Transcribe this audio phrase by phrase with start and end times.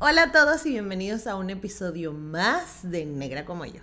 [0.00, 3.80] Hola a todos y bienvenidos a un episodio más de Negra como yo.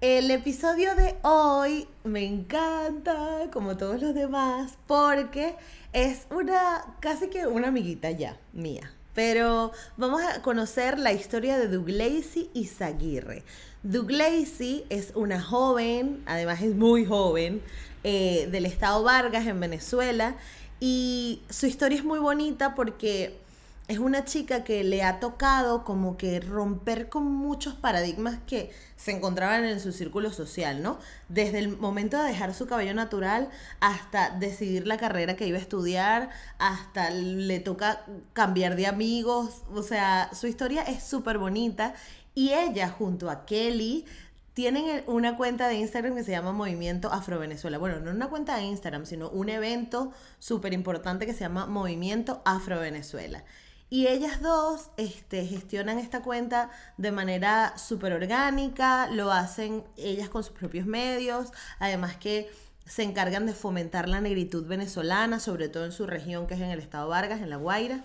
[0.00, 5.54] El episodio de hoy me encanta, como todos los demás, porque
[5.92, 8.90] es una, casi que una amiguita ya, mía.
[9.14, 13.44] Pero vamos a conocer la historia de Douglacy y Zaguirre.
[13.84, 17.62] Douglacy es una joven, además es muy joven,
[18.02, 20.34] eh, del estado Vargas en Venezuela.
[20.80, 23.43] Y su historia es muy bonita porque
[23.86, 29.10] es una chica que le ha tocado como que romper con muchos paradigmas que se
[29.12, 30.98] encontraban en su círculo social, ¿no?
[31.28, 33.50] Desde el momento de dejar su cabello natural
[33.80, 39.82] hasta decidir la carrera que iba a estudiar, hasta le toca cambiar de amigos, o
[39.82, 41.94] sea, su historia es súper bonita
[42.34, 44.06] y ella junto a Kelly
[44.54, 47.76] tienen una cuenta de Instagram que se llama Movimiento Afro Venezuela.
[47.76, 52.40] Bueno, no una cuenta de Instagram, sino un evento súper importante que se llama Movimiento
[52.44, 53.44] Afro Venezuela.
[53.90, 60.42] Y ellas dos este, gestionan esta cuenta de manera súper orgánica, lo hacen ellas con
[60.42, 62.50] sus propios medios, además que
[62.86, 66.70] se encargan de fomentar la negritud venezolana, sobre todo en su región, que es en
[66.70, 68.04] el estado Vargas, en La Guaira.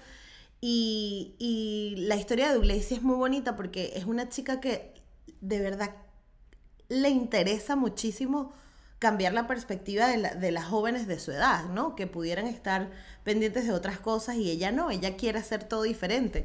[0.61, 4.94] Y, y la historia de Douglas es muy bonita porque es una chica que
[5.41, 5.95] de verdad
[6.89, 8.52] le interesa muchísimo
[9.00, 11.95] cambiar la perspectiva de, las jóvenes de su edad, ¿no?
[11.95, 12.92] Que pudieran estar
[13.23, 16.44] pendientes de otras cosas y ella no, ella quiere hacer todo diferente.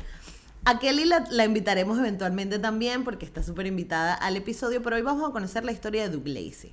[0.65, 5.29] A Kelly la, invitaremos eventualmente también porque está súper invitada al episodio, pero hoy vamos
[5.29, 6.73] a conocer la historia de Doug Lacey.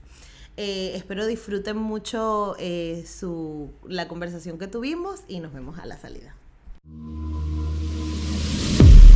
[0.55, 5.97] Eh, espero disfruten mucho eh, su, la conversación que tuvimos y nos vemos a la
[5.97, 6.35] salida.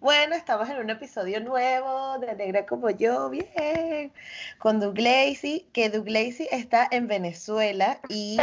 [0.00, 4.12] Bueno, estamos en un episodio nuevo de Negra como yo, bien,
[4.58, 8.38] con Doug Lacey, que Doug Lacey está en Venezuela y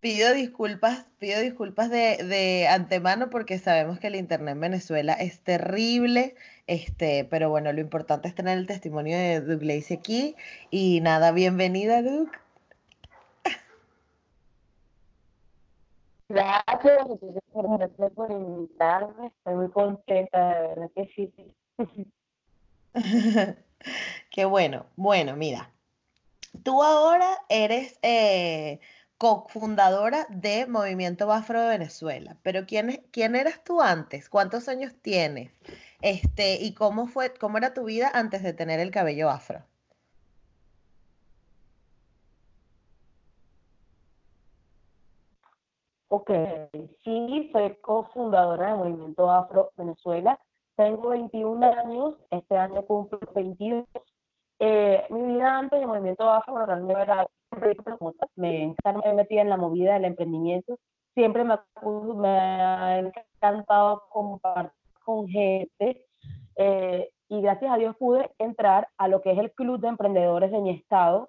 [0.00, 6.34] pido disculpas, pido disculpas de, antemano porque sabemos que el internet en Venezuela es terrible,
[6.66, 10.34] este, pero bueno, lo importante es tener el testimonio de Doug Lacey aquí
[10.70, 12.30] y nada, bienvenida Doug.
[16.28, 17.08] Gracias,
[18.14, 19.28] por, invitarme.
[19.28, 21.32] Estoy muy contenta, de verdad que sí.
[24.30, 24.86] Qué bueno.
[24.96, 25.72] Bueno, mira,
[26.62, 28.80] tú ahora eres eh,
[29.16, 34.28] cofundadora de Movimiento Afro de Venezuela, pero ¿quién, ¿quién eras tú antes?
[34.28, 35.50] ¿Cuántos años tienes?
[36.02, 39.64] Este, ¿Y cómo fue, cómo era tu vida antes de tener el cabello afro?
[46.10, 46.30] Ok,
[47.04, 50.38] sí, soy cofundadora del Movimiento Afro Venezuela.
[50.74, 53.84] Tengo 21 años, este año cumplo 22.
[54.60, 57.26] Eh, mi vida antes del Movimiento Afro, bueno, realmente era
[58.36, 58.74] me,
[59.04, 60.78] me metida en la movida del emprendimiento.
[61.14, 61.58] Siempre me,
[62.16, 64.72] me ha encantado compartir
[65.04, 66.06] con gente
[66.56, 70.50] eh, y gracias a Dios pude entrar a lo que es el Club de Emprendedores
[70.50, 71.28] de mi estado,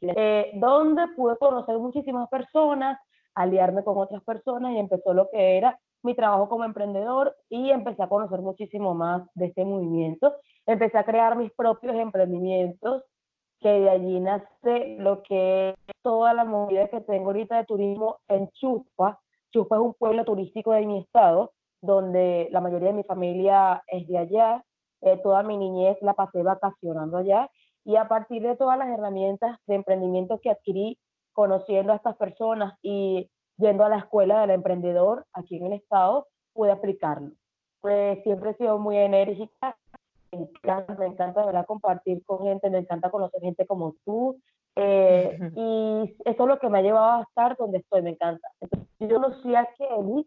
[0.00, 2.98] eh, donde pude conocer muchísimas personas,
[3.34, 8.02] aliarme con otras personas y empezó lo que era mi trabajo como emprendedor y empecé
[8.02, 10.34] a conocer muchísimo más de este movimiento.
[10.66, 13.02] Empecé a crear mis propios emprendimientos,
[13.60, 18.18] que de allí nace lo que es toda la movida que tengo ahorita de turismo
[18.28, 19.18] en Chupa.
[19.50, 24.06] Chupa es un pueblo turístico de mi estado, donde la mayoría de mi familia es
[24.06, 24.64] de allá.
[25.00, 27.50] Eh, toda mi niñez la pasé vacacionando allá
[27.84, 30.98] y a partir de todas las herramientas de emprendimiento que adquirí
[31.32, 36.28] conociendo a estas personas y yendo a la escuela del emprendedor aquí en el estado,
[36.52, 37.32] pude aplicarlo.
[37.80, 39.76] Pues siempre he sido muy enérgica,
[40.32, 41.66] me encanta, me encanta ¿verdad?
[41.66, 44.40] compartir con gente, me encanta conocer gente como tú,
[44.76, 48.48] eh, y eso es lo que me ha llevado a estar donde estoy, me encanta.
[48.60, 50.26] Entonces, yo conocí a Kelly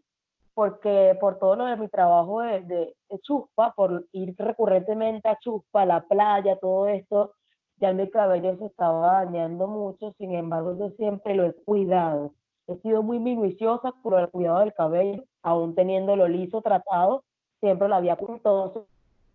[0.54, 5.82] porque por todo lo de mi trabajo de, de, chuspa, por ir recurrentemente a chuspa,
[5.82, 7.34] a la playa, todo esto,
[7.76, 12.32] ya mi cabello se estaba dañando mucho, sin embargo yo siempre lo he cuidado.
[12.68, 17.24] He sido muy minuciosa por el cuidado del cabello, aún teniéndolo liso, tratado,
[17.60, 18.86] siempre lo había cuidado,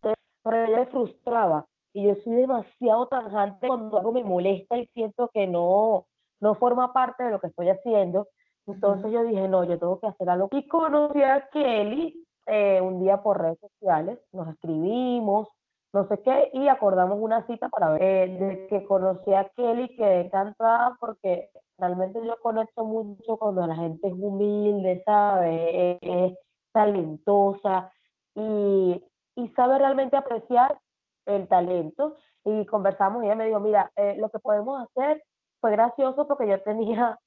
[0.01, 1.65] pero ella me frustraba.
[1.93, 6.05] Y yo soy demasiado tajante cuando algo me molesta y siento que no,
[6.41, 8.27] no forma parte de lo que estoy haciendo.
[8.67, 10.49] Entonces yo dije, no, yo tengo que hacer algo.
[10.51, 15.49] Y conocí a Kelly eh, un día por redes sociales, nos escribimos,
[15.93, 18.01] no sé qué, y acordamos una cita para ver.
[18.03, 23.75] Eh, desde que conocí a Kelly quedé encantada porque realmente yo conecto mucho cuando la
[23.75, 25.97] gente es humilde, ¿sabe?
[26.01, 26.33] Es,
[26.71, 27.91] talentosa
[28.33, 29.03] y,
[29.35, 30.79] y, sabe realmente apreciar
[31.27, 32.17] el talento.
[32.43, 35.23] Y conversamos y ella me dijo, mira, eh, lo que podemos hacer
[35.61, 37.19] fue gracioso porque yo tenía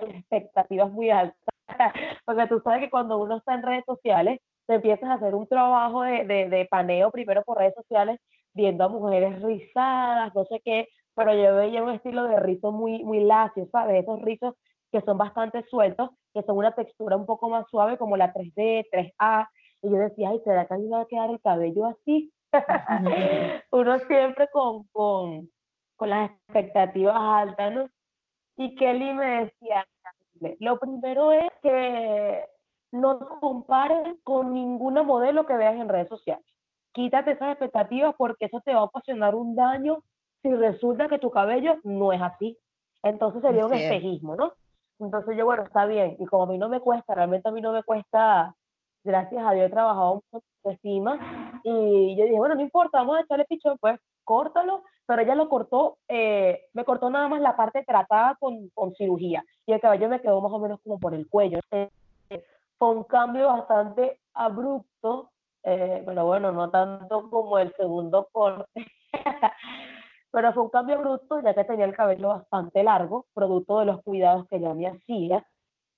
[0.00, 1.36] expectativas muy altas,
[2.24, 5.46] porque tú sabes que cuando uno está en redes sociales, te empiezas a hacer un
[5.46, 8.18] trabajo de, de, de paneo primero por redes sociales,
[8.54, 13.02] viendo a mujeres rizadas, no sé qué, pero yo veía un estilo de rizo muy,
[13.04, 14.02] muy lacio, ¿sabes?
[14.02, 14.54] Esos rizos
[14.90, 18.86] que son bastante sueltos, que son una textura un poco más suave como la 3D,
[18.92, 19.48] 3A,
[19.82, 22.32] y yo decía, ay, ¿será que a mí me va a quedar el cabello así?
[23.72, 25.50] Uno siempre con, con,
[25.96, 27.88] con las expectativas altas, ¿no?
[28.56, 29.86] Y Kelly me decía,
[30.60, 32.44] lo primero es que
[32.92, 36.46] no te compares con ninguna modelo que veas en redes sociales.
[36.92, 40.04] Quítate esas expectativas porque eso te va a ocasionar un daño
[40.44, 42.58] si resulta que tu cabello no es así.
[43.02, 44.52] Entonces sería un espejismo, ¿no?
[45.00, 46.16] Entonces yo, bueno, está bien.
[46.18, 48.54] Y como a mí no me cuesta, realmente a mí no me cuesta,
[49.02, 51.60] gracias a Dios he trabajado mucho encima.
[51.64, 55.48] Y yo dije, bueno, no importa, vamos a echarle pichón, pues córtalo, pero ella lo
[55.48, 60.08] cortó, eh, me cortó nada más la parte tratada con, con, cirugía y el cabello
[60.08, 61.60] me quedó más o menos como por el cuello.
[61.70, 61.90] Eh,
[62.78, 65.30] fue un cambio bastante abrupto,
[65.62, 68.86] eh, pero bueno, no tanto como el segundo corte,
[70.34, 74.02] pero fue un cambio abrupto ya que tenía el cabello bastante largo, producto de los
[74.02, 75.46] cuidados que ya me hacía,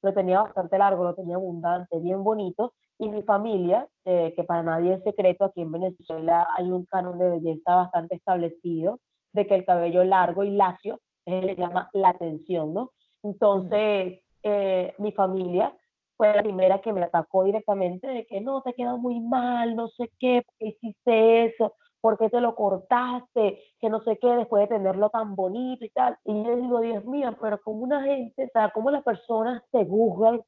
[0.02, 4.62] lo tenía bastante largo, lo tenía abundante, bien bonito, y mi familia, eh, que para
[4.62, 9.00] nadie es secreto, aquí en Venezuela hay un canon de belleza bastante establecido,
[9.32, 12.92] de que el cabello largo y lacio eh, le llama la atención, ¿no?
[13.22, 15.74] Entonces, eh, mi familia
[16.18, 19.88] fue la primera que me atacó directamente de que no, te queda muy mal, no
[19.88, 21.72] sé qué, ¿por qué hiciste eso?
[22.06, 23.58] ¿Por qué te lo cortaste?
[23.80, 26.16] Que no sé qué, después de tenerlo tan bonito y tal.
[26.24, 29.84] Y yo digo, Dios mío, pero como una gente, o sea, como las personas te
[29.84, 30.40] juzgan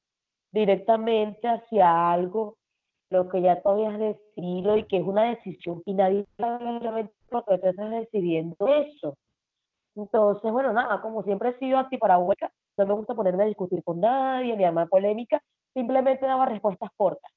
[0.53, 2.59] directamente hacia algo,
[3.11, 7.59] lo que ya tú habías decidido y que es una decisión y nadie sabe porque
[7.59, 9.17] tú estás decidiendo eso.
[9.97, 13.99] Entonces, bueno, nada, como siempre he sido anti-parahueca, no me gusta ponerme a discutir con
[13.99, 15.43] nadie, ni armar polémica,
[15.75, 17.33] simplemente daba respuestas cortas,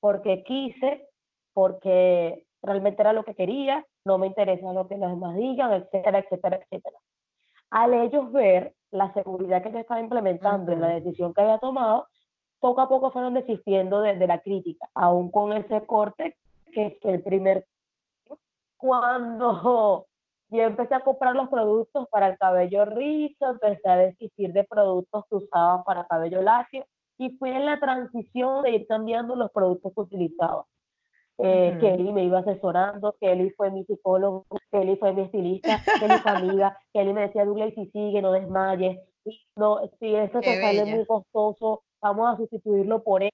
[0.00, 1.06] porque quise,
[1.52, 6.18] porque realmente era lo que quería, no me interesa lo que los demás digan, etcétera,
[6.18, 6.98] etcétera, etcétera.
[7.70, 12.06] Al ellos ver la seguridad que yo estaba implementando en la decisión que había tomado,
[12.60, 16.36] poco a poco fueron desistiendo de, la crítica, aún con ese corte
[16.72, 17.66] que es el primer
[18.76, 20.06] cuando
[20.50, 25.24] yo empecé a comprar los productos para el cabello rizo, empecé a desistir de productos
[25.28, 26.86] que usaba para cabello lacio
[27.18, 30.66] y fui en la transición de ir cambiando los productos que utilizaba.
[31.38, 36.32] Eh, Kelly me iba asesorando, Kelly fue mi psicólogo, Kelly fue mi estilista, Kelly fue
[36.32, 38.98] amiga, Kelly me decía, Douglas, si sigue, no desmayes,
[39.56, 43.30] no, si eso te sale muy costoso, vamos a sustituirlo por él.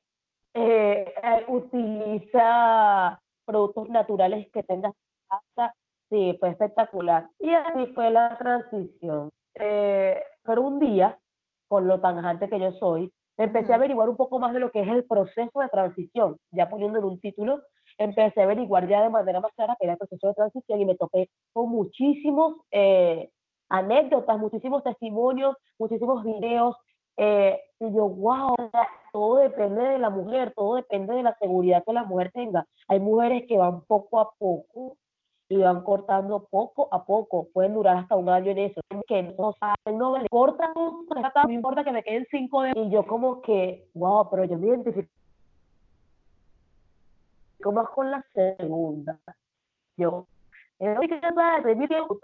[0.54, 4.92] Eh, eh, utiliza productos naturales que tengas
[5.28, 5.74] hasta
[6.12, 7.28] sí, fue espectacular.
[7.38, 9.30] Y así fue la transición.
[9.54, 11.18] Eh, pero un día,
[11.68, 14.82] con lo tanjante que yo soy, empecé a averiguar un poco más de lo que
[14.82, 17.62] es el proceso de transición, ya poniéndole un título,
[17.98, 20.84] empecé a averiguar ya de manera más clara que era el proceso de transición y
[20.86, 22.56] me topé con muchísimos
[23.68, 26.76] anécdotas, muchísimos testimonios, muchísimos videos,
[27.16, 28.54] eh, y yo, wow,
[29.12, 32.66] todo depende de la mujer, todo depende de la seguridad que la mujer tenga.
[32.88, 34.96] Hay mujeres que van poco a poco
[35.48, 39.54] y van cortando poco a poco, pueden durar hasta un año en eso, que no
[39.60, 43.86] saben, no me cortan, no importa que me queden cinco de y yo como que,
[43.94, 45.10] wow, pero yo me identifico
[47.70, 49.20] más con la segunda.
[49.96, 50.26] Yo,
[50.80, 50.98] en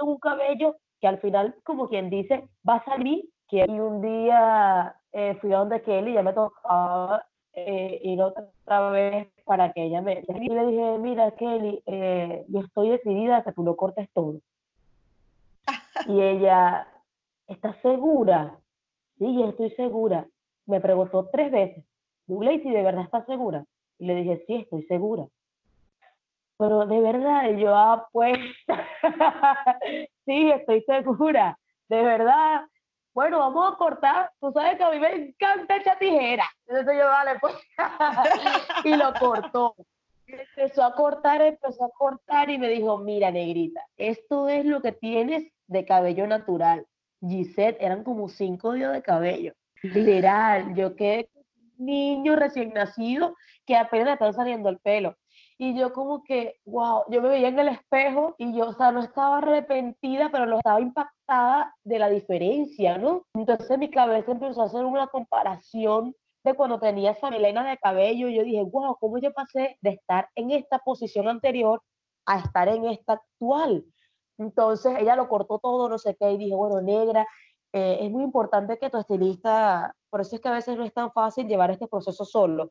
[0.00, 4.97] un cabello que al final, como quien dice, va a salir que y un día
[5.12, 10.02] eh, fui a donde Kelly, ya me tocaba eh, ir otra vez para que ella
[10.02, 10.25] me...
[10.28, 14.40] Y le dije, mira Kelly, eh, yo estoy decidida a que tú lo cortes todo.
[16.07, 16.87] y ella,
[17.47, 18.59] ¿estás segura?
[19.18, 20.26] Sí, yo estoy segura.
[20.66, 21.85] Me preguntó tres veces.
[22.26, 23.64] Douglas, ¿y de verdad estás segura?
[23.99, 25.26] Y le dije, sí, estoy segura.
[26.59, 28.38] Pero de verdad, yo, ah, pues,
[30.26, 32.62] sí, estoy segura, de verdad.
[33.14, 34.31] Bueno, vamos a cortar.
[34.40, 36.45] Tú sabes que a mí me encanta echar tijera.
[36.67, 37.55] Entonces yo, vale, pues.
[38.85, 39.75] y lo cortó.
[40.26, 44.93] Empezó a cortar, empezó a cortar y me dijo, mira, negrita, esto es lo que
[44.93, 46.87] tienes de cabello natural.
[47.26, 49.55] Gisette, eran como cinco días de cabello.
[49.83, 51.31] Literal, yo quedé
[51.78, 53.37] niño recién nacido
[53.68, 55.14] que apenas están saliendo el pelo.
[55.58, 58.92] Y yo como que, wow, yo me veía en el espejo y yo, o sea,
[58.92, 63.26] no estaba arrepentida, pero lo estaba impactada de la diferencia, ¿no?
[63.34, 68.28] Entonces mi cabeza empezó a hacer una comparación de cuando tenía esa melena de cabello
[68.28, 71.82] y yo dije, wow, ¿cómo yo pasé de estar en esta posición anterior
[72.25, 73.84] a estar en esta actual?
[74.38, 77.26] Entonces ella lo cortó todo, no sé qué, y dije, bueno, negra,
[77.75, 80.94] eh, es muy importante que tu estilista, por eso es que a veces no es
[80.94, 82.70] tan fácil llevar este proceso solo,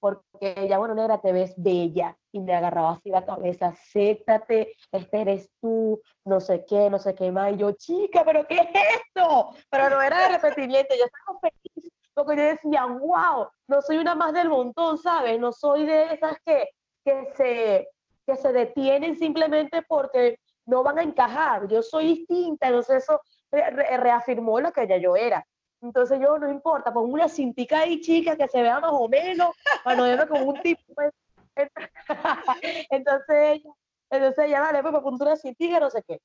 [0.00, 5.20] porque ella, bueno, negra, te ves bella, y me agarraba así la cabeza, acéptate, este
[5.20, 8.68] eres tú, no sé qué, no sé qué más, y yo, chica, pero ¿qué es
[8.96, 9.50] esto?
[9.70, 14.14] Pero no era de repetimiento, yo estaba feliz, porque yo decía, wow, no soy una
[14.14, 15.38] más del montón, ¿sabes?
[15.40, 16.68] No soy de esas que,
[17.04, 17.88] que, se,
[18.26, 24.60] que se detienen simplemente porque no van a encajar, yo soy distinta, entonces eso reafirmó
[24.60, 25.46] lo que ya yo era.
[25.82, 29.54] Entonces yo, no importa, pongo una cintica ahí chica que se vea más o menos,
[29.84, 30.82] para no verme como un tipo.
[30.94, 31.12] Pues.
[32.90, 33.62] entonces,
[34.10, 36.20] entonces ella, dale, pues pongo una cintica, no sé qué.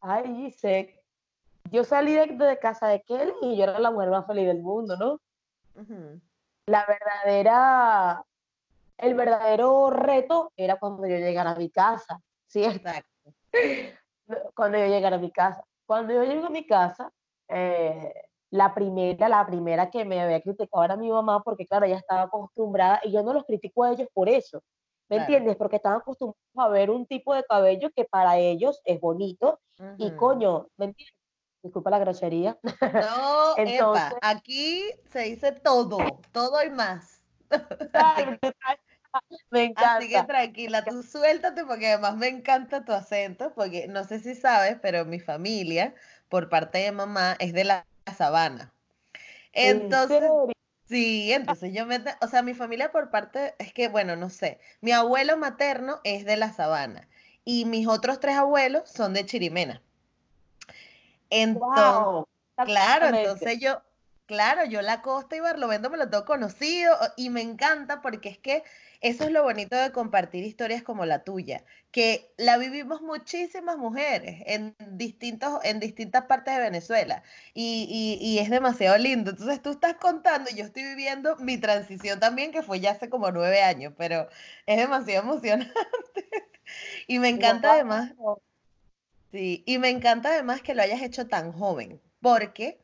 [0.00, 1.02] Ay, sé.
[1.70, 4.96] Yo salí de, casa de Kelly y yo era la mujer más feliz del mundo,
[4.96, 5.20] ¿no?
[6.66, 8.24] La verdadera,
[8.98, 12.64] el verdadero reto era cuando yo llegara a mi casa, ¿sí?
[12.64, 13.32] Exacto.
[14.54, 15.64] Cuando yo llegara a mi casa.
[15.86, 17.12] Cuando yo llego a mi casa,
[17.48, 18.12] eh,
[18.50, 22.22] la primera, la primera que me había criticado era mi mamá, porque claro, ella estaba
[22.22, 24.62] acostumbrada, y yo no los critico a ellos por eso,
[25.08, 25.56] ¿me entiendes?
[25.56, 29.60] Porque estaban acostumbrados a ver un tipo de cabello que para ellos es bonito,
[29.96, 31.14] y coño, ¿me entiendes?
[31.62, 32.58] Disculpa la grosería.
[32.62, 35.98] No, Entonces, aquí se dice todo,
[36.32, 37.22] todo y más.
[39.50, 39.96] Me encanta.
[39.96, 44.36] Así que tranquila, tú suéltate porque además me encanta tu acento, porque no sé si
[44.36, 45.96] sabes, pero mi familia,
[46.28, 48.72] por parte de mamá, es de la sabana.
[49.52, 50.22] Entonces,
[50.88, 54.60] sí, entonces yo me, o sea, mi familia por parte, es que, bueno, no sé,
[54.80, 57.08] mi abuelo materno es de la sabana
[57.44, 59.82] y mis otros tres abuelos son de Chirimena.
[61.30, 62.26] Entonces,
[62.56, 63.82] claro, entonces yo,
[64.26, 68.38] claro, yo la costa y Barlovento me lo tengo conocido y me encanta porque es
[68.38, 68.64] que
[69.00, 74.42] eso es lo bonito de compartir historias como la tuya, que la vivimos muchísimas mujeres
[74.46, 77.22] en, distintos, en distintas partes de Venezuela
[77.54, 79.30] y, y, es demasiado lindo.
[79.30, 83.08] Entonces tú estás contando, y yo estoy viviendo mi transición también, que fue ya hace
[83.08, 84.28] como nueve años, pero
[84.66, 85.72] es demasiado emocionante.
[87.06, 88.12] y me encanta además,
[89.32, 92.78] sí, y me encanta además que lo hayas hecho tan joven, porque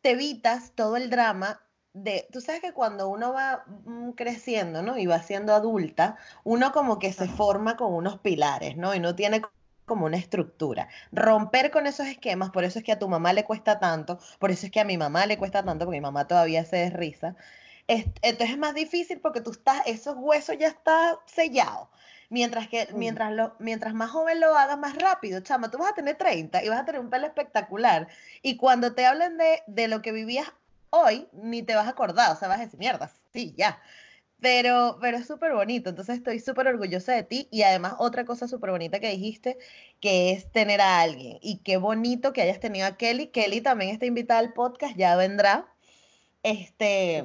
[0.00, 1.60] te evitas todo el drama
[1.94, 4.98] de, tú sabes que cuando uno va mm, creciendo, ¿no?
[4.98, 8.94] Y va siendo adulta, uno como que se forma con unos pilares, ¿no?
[8.94, 9.42] Y no tiene
[9.84, 10.88] como una estructura.
[11.12, 14.50] Romper con esos esquemas, por eso es que a tu mamá le cuesta tanto, por
[14.50, 17.36] eso es que a mi mamá le cuesta tanto, porque mi mamá todavía se desrisa.
[17.88, 21.88] entonces es más difícil porque tú estás, esos huesos ya están sellados.
[22.30, 25.94] Mientras que, mientras, lo, mientras más joven lo hagas, más rápido, chama, tú vas a
[25.94, 28.08] tener 30 y vas a tener un pelo espectacular.
[28.40, 30.50] Y cuando te hablen de, de lo que vivías
[30.92, 33.80] hoy ni te vas a acordar, o sea, vas a decir, mierda, sí, ya.
[34.40, 38.48] Pero, pero es súper bonito, entonces estoy súper orgullosa de ti y además otra cosa
[38.48, 39.56] súper bonita que dijiste,
[40.00, 41.38] que es tener a alguien.
[41.40, 43.28] Y qué bonito que hayas tenido a Kelly.
[43.28, 45.66] Kelly también está invitada al podcast, ya vendrá.
[46.42, 47.24] Este...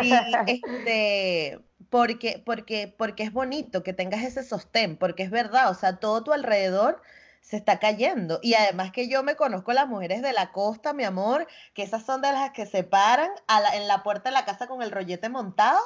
[0.00, 0.12] Sí,
[0.46, 1.60] este,
[1.90, 6.24] porque, porque, porque es bonito que tengas ese sostén, porque es verdad, o sea, todo
[6.24, 7.02] tu alrededor
[7.40, 8.38] se está cayendo.
[8.42, 12.04] Y además que yo me conozco las mujeres de la costa, mi amor, que esas
[12.04, 13.30] son de las que se paran
[13.74, 15.80] en la puerta de la casa con el rollete montado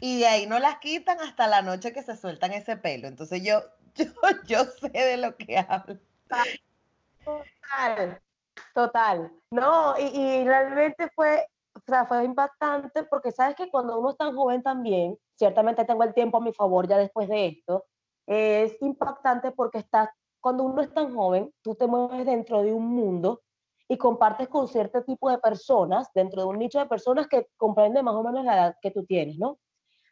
[0.00, 3.08] y de ahí no las quitan hasta la noche que se sueltan ese pelo.
[3.08, 3.62] Entonces yo,
[3.94, 4.06] yo,
[4.46, 5.98] yo sé de lo que hablo.
[7.24, 8.20] Total,
[8.74, 9.32] total.
[9.50, 14.62] No, y, realmente fue, o fue impactante porque sabes que cuando uno es tan joven
[14.62, 17.84] también, ciertamente tengo el tiempo a mi favor ya después de esto,
[18.26, 20.08] es impactante porque estás
[20.42, 23.40] cuando uno es tan joven, tú te mueves dentro de un mundo
[23.88, 28.02] y compartes con cierto tipo de personas, dentro de un nicho de personas que comprende
[28.02, 29.58] más o menos la edad que tú tienes, ¿no?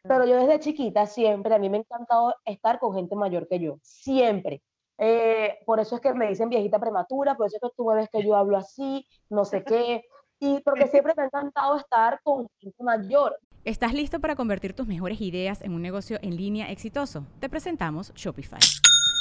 [0.03, 3.59] Pero yo desde chiquita siempre, a mí me ha encantado estar con gente mayor que
[3.59, 4.63] yo, siempre.
[4.97, 7.95] Eh, por eso es que me dicen viejita prematura, por eso es que tú me
[7.95, 10.03] ves que yo hablo así, no sé qué.
[10.39, 13.37] y porque siempre me ha encantado estar con gente mayor.
[13.63, 17.25] ¿Estás listo para convertir tus mejores ideas en un negocio en línea exitoso?
[17.39, 18.59] Te presentamos Shopify.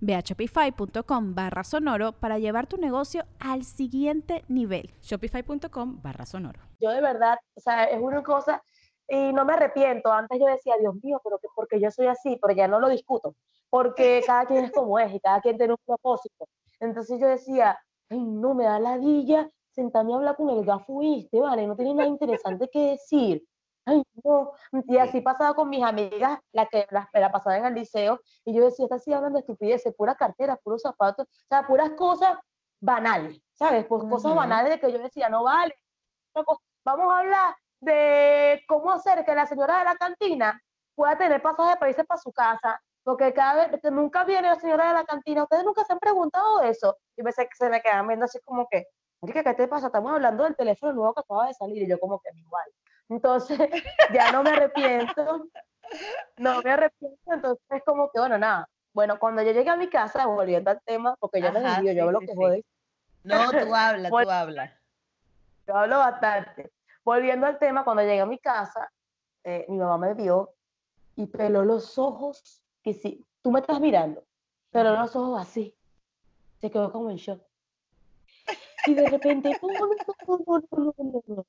[0.00, 4.90] Ve a shopify.com barra sonoro para llevar tu negocio al siguiente nivel.
[5.02, 6.60] Shopify.com barra sonoro.
[6.80, 8.62] Yo de verdad, o sea, es una cosa,
[9.08, 10.12] y no me arrepiento.
[10.12, 12.88] Antes yo decía, Dios mío, pero que porque yo soy así, pero ya no lo
[12.88, 13.34] discuto,
[13.70, 16.46] porque cada quien es como es y cada quien tiene un propósito.
[16.80, 17.78] Entonces yo decía,
[18.10, 21.66] ay, no me da la villa sentarme a hablar con el gafuiste, ¿vale?
[21.66, 23.44] No tiene nada interesante que decir
[23.88, 24.52] ay, no.
[24.86, 28.54] Y así pasaba con mis amigas, la que la, la pasaba en el liceo, y
[28.54, 32.38] yo decía, está así hablando de estupideces, pura cartera, puros zapatos, o sea, puras cosas
[32.80, 33.86] banales, ¿sabes?
[33.86, 35.74] Pues cosas banales de que yo decía, no vale.
[36.84, 40.60] Vamos a hablar de cómo hacer que la señora de la cantina
[40.94, 44.88] pueda tener pasaje para irse para su casa, porque cada vez, nunca viene la señora
[44.88, 47.22] de la cantina, ustedes nunca se han preguntado eso, y
[47.54, 48.86] se me quedan viendo así como que,
[49.32, 49.86] ¿qué te pasa?
[49.86, 52.70] Estamos hablando del teléfono nuevo que acaba de salir, y yo como que igual.
[53.08, 53.58] Entonces,
[54.12, 55.48] ya no me arrepiento.
[56.36, 58.68] No me arrepiento, entonces es como que, bueno, nada.
[58.92, 61.92] Bueno, cuando yo llegué a mi casa, volviendo al tema, porque yo no me digo,
[61.92, 62.64] yo hablo lo que sí.
[63.24, 64.72] No, tú hablas, tú hablas.
[65.66, 66.70] Yo hablo bastante.
[67.04, 68.90] Volviendo al tema, cuando llegué a mi casa,
[69.44, 70.54] eh, mi mamá me vio
[71.16, 74.24] y peló los ojos, que sí, tú me estás mirando,
[74.70, 75.74] pero los ojos así.
[76.60, 77.40] Se quedó como en shock.
[78.86, 79.68] Y de repente, no,
[80.26, 81.46] no, no,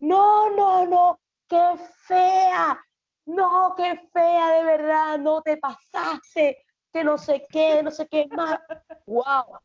[0.00, 1.74] no, no, no, qué
[2.06, 2.78] fea,
[3.26, 8.26] no, qué fea, de verdad, no te pasaste, que no sé qué, no sé qué
[8.30, 8.58] más.
[9.06, 9.58] Wow.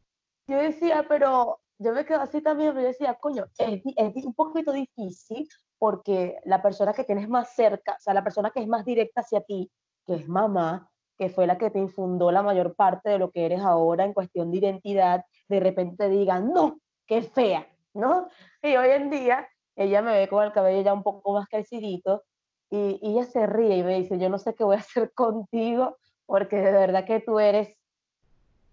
[0.47, 4.71] Yo decía, pero yo me quedo así también, pero yo decía, coño, es, un poquito
[4.71, 8.85] difícil porque la persona que tienes más cerca, o sea, la persona que es más
[8.85, 9.71] directa hacia ti,
[10.05, 13.45] que es mamá, que fue la que te infundó la mayor parte de lo que
[13.45, 18.27] eres ahora en cuestión de identidad, de repente te digan, no, qué fea, ¿no?
[18.61, 22.23] Y hoy en día ella me ve con el cabello ya un poco más crecidito
[22.69, 25.13] y, y, ella se ríe y me dice, yo no sé qué voy a hacer
[25.13, 27.77] contigo porque de verdad que tú eres,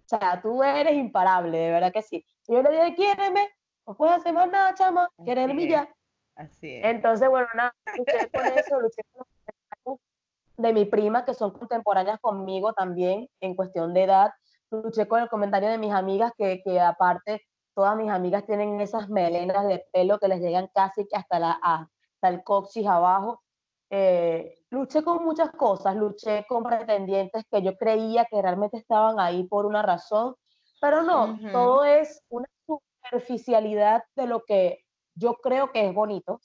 [0.06, 2.24] o sea, tú eres imparable, de verdad que sí.
[2.46, 3.48] Y yo le dije, quiéreme,
[3.86, 5.88] no puedes hacer más nada, chama, quiereme ya.
[6.36, 6.84] Así es.
[6.84, 9.26] Entonces, bueno, nada, luché con eso, luché con
[9.84, 9.98] los
[10.56, 14.30] de mi prima, que son contemporáneas conmigo también en cuestión de edad.
[14.70, 17.42] Luché con el comentario de mis amigas que, que aparte
[17.80, 22.28] todas mis amigas tienen esas melenas de pelo que les llegan casi hasta, la, hasta
[22.28, 23.42] el coxis abajo.
[23.88, 29.44] Eh, luché con muchas cosas, luché con pretendientes que yo creía que realmente estaban ahí
[29.44, 30.34] por una razón,
[30.78, 36.38] pero no, todo es una superficialidad de lo que yo creo que es bonito.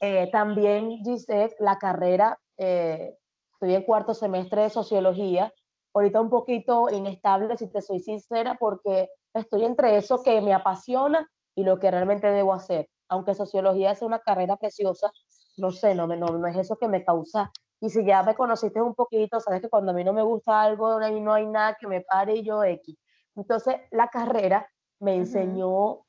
[0.00, 3.18] Eh, también, Gisette, la carrera, eh,
[3.52, 5.52] estoy en cuarto semestre de sociología,
[5.92, 11.28] ahorita un poquito inestable, si te soy sincera, porque estoy entre eso que me apasiona
[11.54, 12.88] y lo que realmente debo hacer.
[13.08, 15.10] Aunque sociología es una carrera preciosa,
[15.56, 17.50] no sé, no, no, no es eso que me causa.
[17.80, 20.62] Y si ya me conociste un poquito, sabes que cuando a mí no me gusta
[20.62, 22.96] algo, no hay, no hay nada que me pare y yo X.
[23.36, 26.00] Entonces, la carrera me enseñó,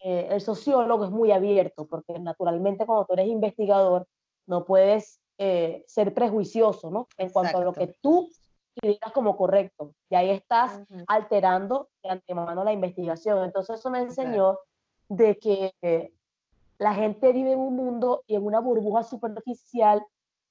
[0.00, 4.06] eh, el sociólogo es muy abierto, porque naturalmente cuando tú eres investigador,
[4.46, 7.08] no puedes eh, ser prejuicioso, ¿no?
[7.16, 8.28] En cuanto a lo que tú
[8.82, 9.94] y digas como correcto.
[10.10, 13.44] Y ahí estás alterando de antemano la investigación.
[13.44, 14.58] Entonces eso me enseñó
[15.08, 16.12] de que
[16.78, 20.04] la gente vive en un mundo y en una burbuja superficial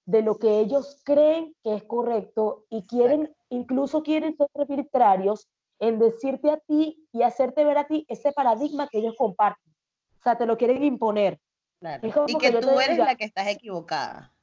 [0.06, 5.48] de lo que ellos creen que es correcto y quieren, incluso quieren ser arbitrarios
[5.80, 9.74] en decirte a ti y hacerte ver a ti ese paradigma que ellos comparten.
[10.20, 11.40] O sea, te lo quieren imponer.
[12.02, 14.35] Y que, tú eres la que estás equivocada.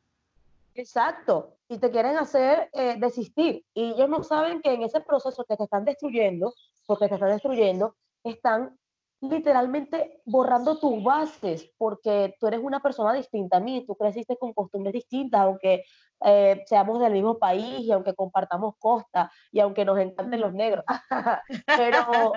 [0.75, 3.65] Exacto, y te quieren hacer eh, desistir.
[3.75, 6.55] Y ellos no saben que en ese proceso que te están destruyendo,
[6.87, 8.79] porque te están destruyendo, están
[9.23, 14.53] literalmente borrando tus bases, porque tú eres una persona distinta a mí, tú creciste con
[14.53, 15.85] costumbres distintas, aunque
[16.25, 20.85] eh, seamos del mismo país y aunque compartamos costa y aunque nos encanten los negros.
[21.67, 22.33] Pero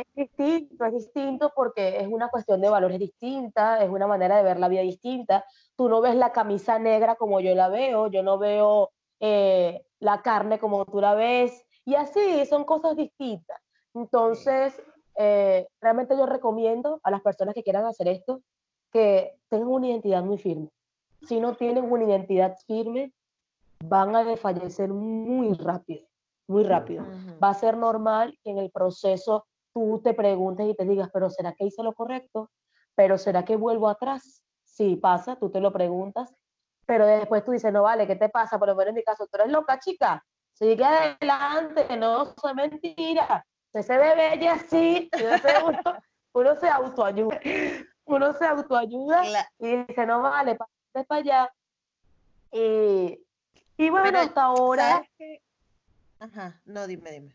[0.00, 4.42] es distinto, es distinto porque es una cuestión de valores distinta, es una manera de
[4.42, 5.44] ver la vida distinta.
[5.76, 10.22] Tú no ves la camisa negra como yo la veo, yo no veo eh, la
[10.22, 13.60] carne como tú la ves, y así son cosas distintas.
[13.94, 14.80] Entonces,
[15.16, 18.42] eh, realmente yo recomiendo a las personas que quieran hacer esto
[18.92, 20.68] que tengan una identidad muy firme.
[21.22, 23.12] Si no tienen una identidad firme,
[23.84, 26.06] van a desfallecer muy rápido,
[26.46, 27.04] muy rápido.
[27.42, 31.30] Va a ser normal que en el proceso tú te preguntes y te digas, pero
[31.30, 32.50] ¿será que hice lo correcto?
[32.94, 34.42] ¿Pero será que vuelvo atrás?
[34.64, 36.34] Si pasa, tú te lo preguntas,
[36.86, 38.58] pero después tú dices, no vale, ¿qué te pasa?
[38.58, 43.46] Por lo menos en mi caso, tú eres loca, chica, sigue adelante, no soy mentira,
[43.72, 45.08] se ve bella así,
[45.64, 45.78] uno,
[46.34, 47.40] uno, se autoayuda,
[48.04, 49.22] uno se autoayuda
[49.58, 51.54] y dice, no vale, pásate para allá.
[52.52, 53.24] Y,
[53.76, 55.02] y bueno, hasta ahora...
[56.18, 57.34] Ajá, no, dime, dime.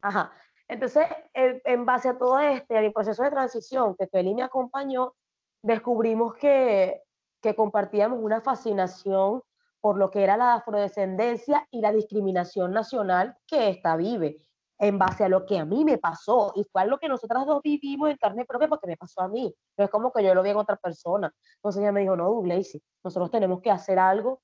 [0.00, 0.32] Ajá,
[0.68, 5.14] entonces, en, base a todo este, el proceso de transición que Feli me acompañó,
[5.62, 7.02] descubrimos que,
[7.40, 9.42] que compartíamos una fascinación
[9.80, 14.36] por lo que era la afrodescendencia y la discriminación nacional que esta vive,
[14.78, 17.62] en base a lo que a mí me pasó, y fue lo que nosotras dos
[17.62, 20.42] vivimos en carne propia porque me pasó a mí, no es como que yo lo
[20.42, 21.32] vi en otra persona.
[21.56, 24.42] Entonces ella me dijo, no, Douglas, nosotros tenemos que hacer algo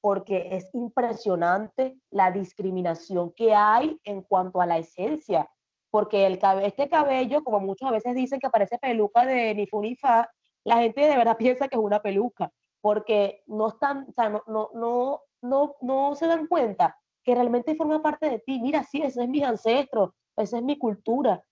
[0.00, 5.48] porque es impresionante la discriminación que hay en cuanto a la esencia,
[5.90, 9.96] porque el este cabello, como muchas veces dicen que parece peluca de ni fu ni
[9.96, 10.30] fa,
[10.64, 14.42] la gente de verdad piensa que es una peluca, porque no están, o sea, no,
[14.46, 18.60] no, no, no, no se dan cuenta que realmente forma parte de ti.
[18.60, 21.42] Mira, sí, ese es mi ancestro, esa es mi cultura.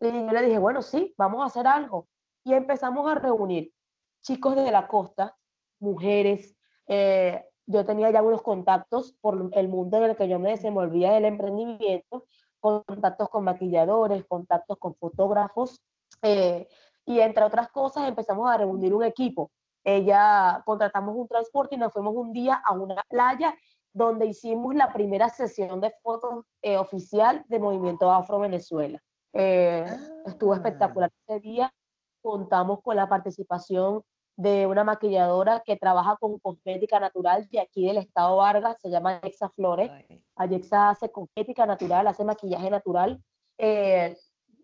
[0.00, 2.08] Y yo le dije, bueno, sí, vamos a hacer algo.
[2.44, 3.72] Y empezamos a reunir
[4.22, 5.36] chicos de la costa,
[5.80, 10.50] mujeres, eh, yo tenía ya unos contactos por el mundo en el que yo me
[10.50, 12.24] desenvolvía del emprendimiento,
[12.60, 15.80] contactos con maquilladores, contactos con fotógrafos,
[16.22, 16.66] eh,
[17.04, 19.50] y entre otras cosas empezamos a reunir un equipo.
[19.84, 23.54] Ella contratamos un transporte y nos fuimos un día a una playa
[23.92, 28.98] donde hicimos la primera sesión de fotos eh, oficial de Movimiento Afro Venezuela.
[29.34, 29.84] Eh,
[30.24, 30.56] estuvo ah.
[30.56, 31.72] espectacular ese día.
[32.22, 34.02] Contamos con la participación
[34.38, 39.16] de una maquilladora que trabaja con cosmética natural de aquí del estado Vargas, se llama
[39.16, 39.90] Alexa Flores.
[40.36, 43.20] Alexa hace cosmética natural, hace maquillaje natural.
[43.58, 44.16] Eh,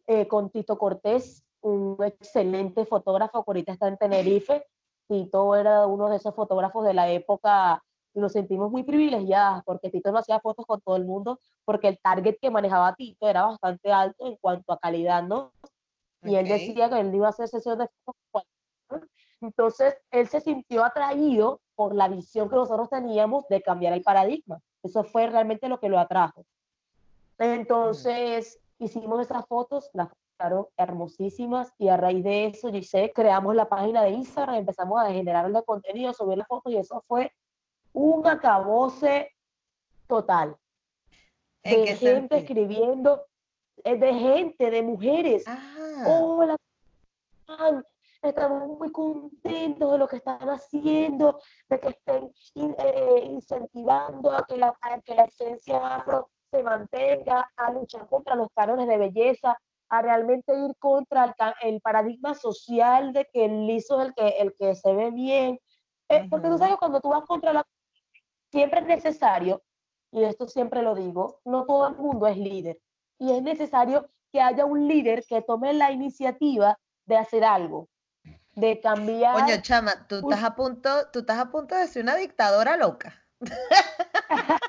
[0.07, 4.65] eh, con Tito Cortés, un excelente fotógrafo que ahorita está en Tenerife.
[5.09, 7.83] Tito era uno de esos fotógrafos de la época
[8.15, 11.89] y nos sentimos muy privilegiadas porque Tito no hacía fotos con todo el mundo porque
[11.89, 15.51] el target que manejaba Tito era bastante alto en cuanto a calidad, ¿no?
[16.23, 18.54] Y él decía que él iba a hacer sesiones de fotos
[19.45, 24.61] entonces, él se sintió atraído por la visión que nosotros teníamos de cambiar el paradigma.
[24.83, 26.45] Eso fue realmente lo que lo atrajo.
[27.39, 33.69] Entonces, hicimos esas fotos, las quedaron hermosísimas y a raíz de eso, sé, creamos la
[33.69, 37.33] página de Instagram, empezamos a generar el contenido, subir las fotos y eso fue
[37.93, 39.31] un acabose
[40.07, 40.57] total.
[41.63, 43.25] De gente escribiendo,
[43.85, 45.45] eh, de gente, de mujeres.
[45.47, 46.05] Ah.
[46.07, 46.57] Hola,
[48.29, 54.57] estamos muy contentos de lo que están haciendo, de que estén eh, incentivando a que,
[54.57, 59.59] la, que la esencia afro se mantenga, a luchar contra los cánones de belleza,
[59.89, 64.55] a realmente ir contra el, paradigma social de que el liso es el que, el
[64.59, 65.61] que se ve bien.
[66.09, 67.67] Eh, porque tú sabes, cuando tú vas contra la...
[68.51, 69.63] Siempre es necesario,
[70.13, 72.79] y esto siempre lo digo, no todo el mundo es líder.
[73.19, 77.89] Y es necesario que haya un líder que tome la iniciativa de hacer algo
[78.55, 79.35] de cambiar.
[79.35, 83.25] Coño, chama, tú estás a punto, tú estás a punto de ser una dictadora loca.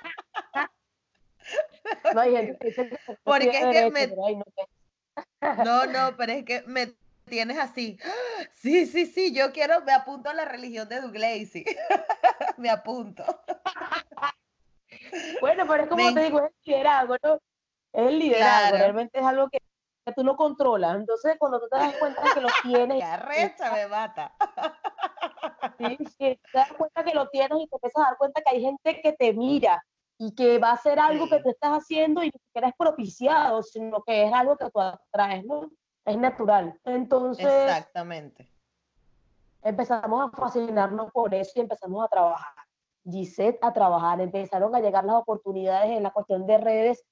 [2.13, 2.57] no, hay
[3.23, 4.07] Porque es que me...
[5.63, 6.93] No, no, pero es que me
[7.25, 7.97] tienes así.
[8.53, 11.51] Sí, sí, sí, yo quiero, me apunto a la religión de Douglas,
[12.57, 13.23] me apunto.
[15.39, 17.35] Bueno, pero es como te digo, es el liderazgo, ¿no?
[17.93, 19.59] Es el liderazgo, realmente es algo que
[20.05, 20.95] que tú no controlas.
[20.95, 22.97] Entonces, cuando tú te das cuenta que lo tienes...
[22.99, 24.35] ¡Qué arrecha me mata!
[25.77, 28.55] Sí, sí, te das cuenta que lo tienes y te empiezas a dar cuenta que
[28.55, 29.83] hay gente que te mira
[30.17, 33.61] y que va a hacer algo que tú estás haciendo y que siquiera es propiciado,
[33.61, 35.69] sino que es algo que tú atraes, ¿no?
[36.05, 36.79] Es natural.
[36.85, 37.45] Entonces...
[37.45, 38.49] Exactamente.
[39.61, 42.53] Empezamos a fascinarnos por eso y empezamos a trabajar.
[43.03, 47.03] Gisette a trabajar, empezaron a llegar las oportunidades en la cuestión de redes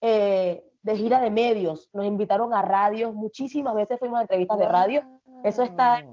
[0.00, 4.68] eh, de gira de medios, nos invitaron a radios, muchísimas veces fuimos a entrevistas de
[4.68, 6.04] radio, eso está,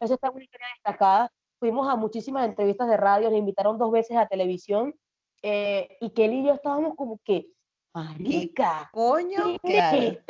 [0.00, 3.90] eso está en una historia destacada, fuimos a muchísimas entrevistas de radio, nos invitaron dos
[3.90, 4.94] veces a televisión,
[5.42, 7.48] eh, y Kelly y yo estábamos como que,
[7.92, 10.22] marica, coño, ¿qué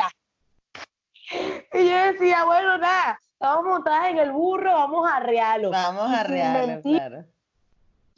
[1.72, 5.70] y yo decía, bueno, nada, estamos montadas en el burro, vamos a realo.
[5.70, 7.24] Vamos a realo, claro.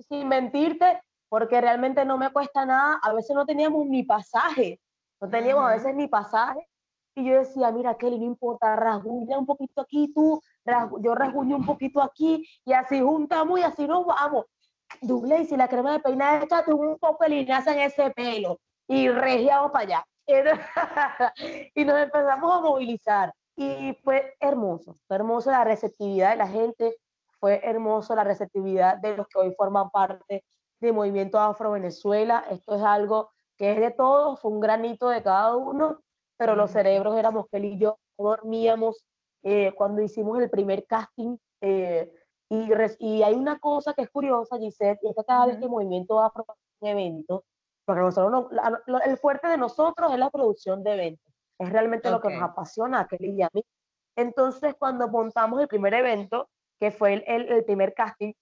[0.09, 4.81] Sin mentirte, porque realmente no me cuesta nada, a veces no teníamos ni pasaje,
[5.21, 6.67] no teníamos a veces ni pasaje,
[7.15, 10.41] y yo decía, mira, Kelly, no importa, rasguña un poquito aquí, tú,
[11.01, 14.45] yo rasguño un poquito aquí, y así juntamos y así nos vamos.
[15.01, 19.09] Douglas, si la crema de peinar échate un poco de linaza en ese pelo, y
[19.09, 20.05] regiamos para allá.
[21.75, 23.33] y nos empezamos a movilizar.
[23.57, 26.97] Y fue hermoso, fue hermoso la receptividad de la gente,
[27.41, 30.45] fue hermoso la receptividad de los que hoy forman parte
[30.81, 32.45] del movimiento Afro Venezuela.
[32.51, 36.01] Esto es algo que es de todos, fue un granito de cada uno,
[36.37, 39.05] pero los cerebros éramos que y yo, dormíamos
[39.43, 41.37] eh, cuando hicimos el primer casting.
[41.61, 42.13] Eh,
[42.49, 42.69] y,
[43.01, 45.71] y, hay una cosa que es curiosa, Gisette, y es que cada vez que el
[45.71, 46.45] movimiento Afro
[46.81, 47.45] un evento,
[47.85, 48.47] porque nosotros
[49.05, 51.33] el fuerte de nosotros es la producción de eventos.
[51.59, 53.65] Es realmente lo que nos apasiona a Kelly y a mí.
[54.17, 58.33] Entonces, cuando montamos el primer evento, que fue el, el, primer casting,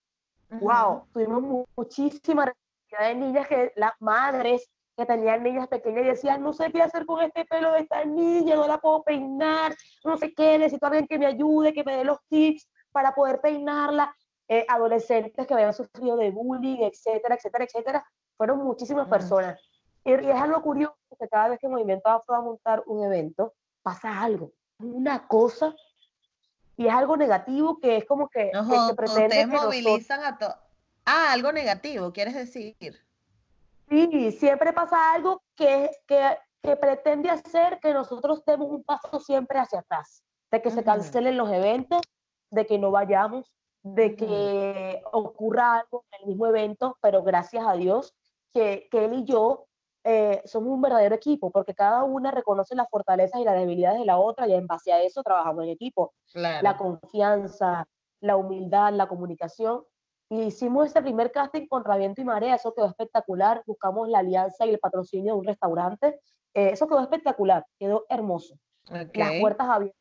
[0.61, 6.43] wow, tuvimos muchísima cantidad de niñas que las madres que tenían niñas pequeñas y decían,
[6.43, 10.17] no sé qué hacer con este pelo de esta niña, no la puedo peinar, no
[10.17, 13.41] sé qué, necesito a alguien que me ayude, que me dé los tips para poder
[13.41, 14.15] peinarla.
[14.47, 18.07] Eh, adolescentes que habían sufrido de bullying, etcétera, etcétera, etcétera.
[18.37, 19.59] Fueron muchísimas personas.
[20.05, 23.03] Y, es algo curioso que cada vez que el Movimiento Afro va a montar un
[23.03, 25.75] evento, pasa algo, una cosa,
[26.77, 30.57] y es algo negativo que es como que, se pretende que movilizan a todos.
[31.07, 32.77] Ah, algo negativo, ¿quieres decir?
[33.89, 39.59] Sí, siempre pasa algo que, que, que, pretende hacer que nosotros demos un paso siempre
[39.59, 42.01] hacia atrás, de que se cancelen los eventos,
[42.51, 47.75] de que no vayamos, de que ocurra algo en el mismo evento, pero gracias a
[47.75, 48.15] Dios
[48.53, 49.67] que, que él y yo
[50.07, 54.05] eh, somos un verdadero equipo, porque cada una reconoce las fortalezas y las debilidades de
[54.05, 56.13] la otra y en base a eso trabajamos en equipo.
[56.35, 57.89] La confianza,
[58.21, 59.83] la humildad, la comunicación.
[60.29, 63.63] Y hicimos este primer casting contra viento y marea, eso quedó espectacular.
[63.67, 66.21] Buscamos la alianza y el patrocinio de un restaurante.
[66.55, 68.57] Eh, eso quedó espectacular, quedó hermoso.
[69.15, 69.93] Las puertas han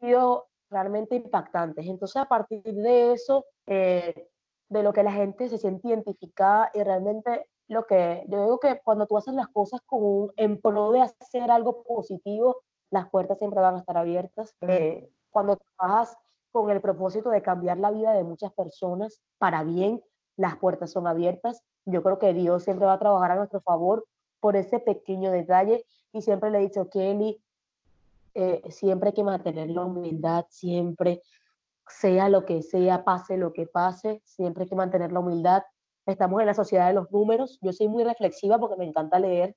[0.00, 1.86] sido realmente impactantes.
[1.86, 4.28] Entonces, a partir de eso, eh,
[4.68, 8.80] de lo que la gente se siente identificada y realmente lo que yo digo que
[8.82, 13.60] cuando tú haces las cosas con en pro de hacer algo positivo, las puertas siempre
[13.60, 14.54] van a estar abiertas.
[14.62, 16.16] Eh, cuando trabajas
[16.62, 20.02] con el propósito de cambiar la vida de muchas personas para bien,
[20.36, 21.62] las puertas son abiertas.
[21.84, 24.06] Yo creo que Dios siempre va a trabajar a nuestro favor
[24.40, 27.42] por ese pequeño detalle y siempre le he dicho, Kelly,
[28.34, 31.22] eh, siempre hay que mantener la humildad, siempre,
[31.88, 35.62] sea lo que sea, pase lo que pase, siempre hay que mantener la humildad,
[36.06, 37.58] estamos en la sociedad de los números.
[37.62, 39.56] Yo soy muy reflexiva porque me encanta leer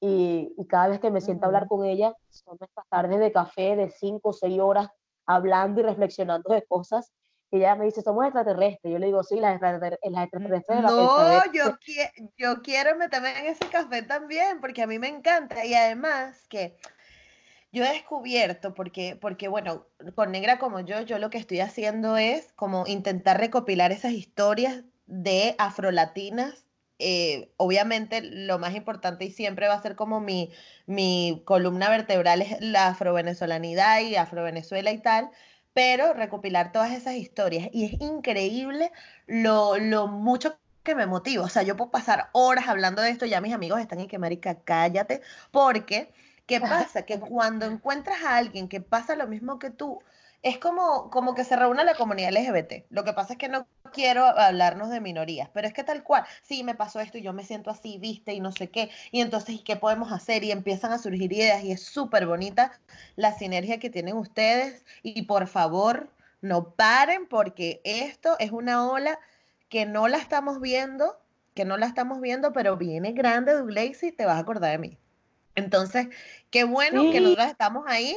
[0.00, 3.76] y, cada vez que me siento a hablar con ella, son estas tardes de café
[3.76, 4.88] de cinco o seis horas
[5.34, 7.12] hablando y reflexionando de cosas.
[7.52, 8.92] Y ella me dice, somos extraterrestres.
[8.92, 10.82] Yo le digo, sí, las extraterrestres.
[10.82, 11.76] no, yo,
[12.36, 15.64] yo quiero meterme en ese café también, porque a mí me encanta.
[15.64, 16.76] Y además que
[17.72, 22.16] yo he descubierto, porque, porque bueno, con Negra como yo, yo lo que estoy haciendo
[22.16, 26.66] es como intentar recopilar esas historias de afrolatinas.
[27.00, 30.52] Eh, obviamente lo más importante y siempre va a ser como mi,
[30.86, 35.30] mi columna vertebral es la afrovenezolanidad y afrovenezuela y tal,
[35.72, 37.68] pero recopilar todas esas historias.
[37.72, 38.92] Y es increíble
[39.26, 41.44] lo, lo mucho que me motiva.
[41.44, 44.18] O sea, yo puedo pasar horas hablando de esto, ya mis amigos están en que,
[44.18, 46.12] marica, cállate, porque,
[46.46, 47.02] ¿qué pasa?
[47.04, 50.02] Que cuando encuentras a alguien que pasa lo mismo que tú,
[50.42, 52.86] es como, como que se reúne la comunidad LGBT.
[52.90, 56.24] Lo que pasa es que no quiero hablarnos de minorías, pero es que tal cual,
[56.42, 59.20] sí, me pasó esto y yo me siento así, viste, y no sé qué, y
[59.20, 60.44] entonces, ¿qué podemos hacer?
[60.44, 62.72] Y empiezan a surgir ideas y es súper bonita
[63.16, 64.84] la sinergia que tienen ustedes.
[65.02, 69.18] Y por favor, no paren porque esto es una ola
[69.68, 71.18] que no la estamos viendo,
[71.54, 74.78] que no la estamos viendo, pero viene grande, Douglas, y te vas a acordar de
[74.78, 74.98] mí.
[75.54, 76.08] Entonces,
[76.50, 78.16] qué bueno que nosotros estamos ahí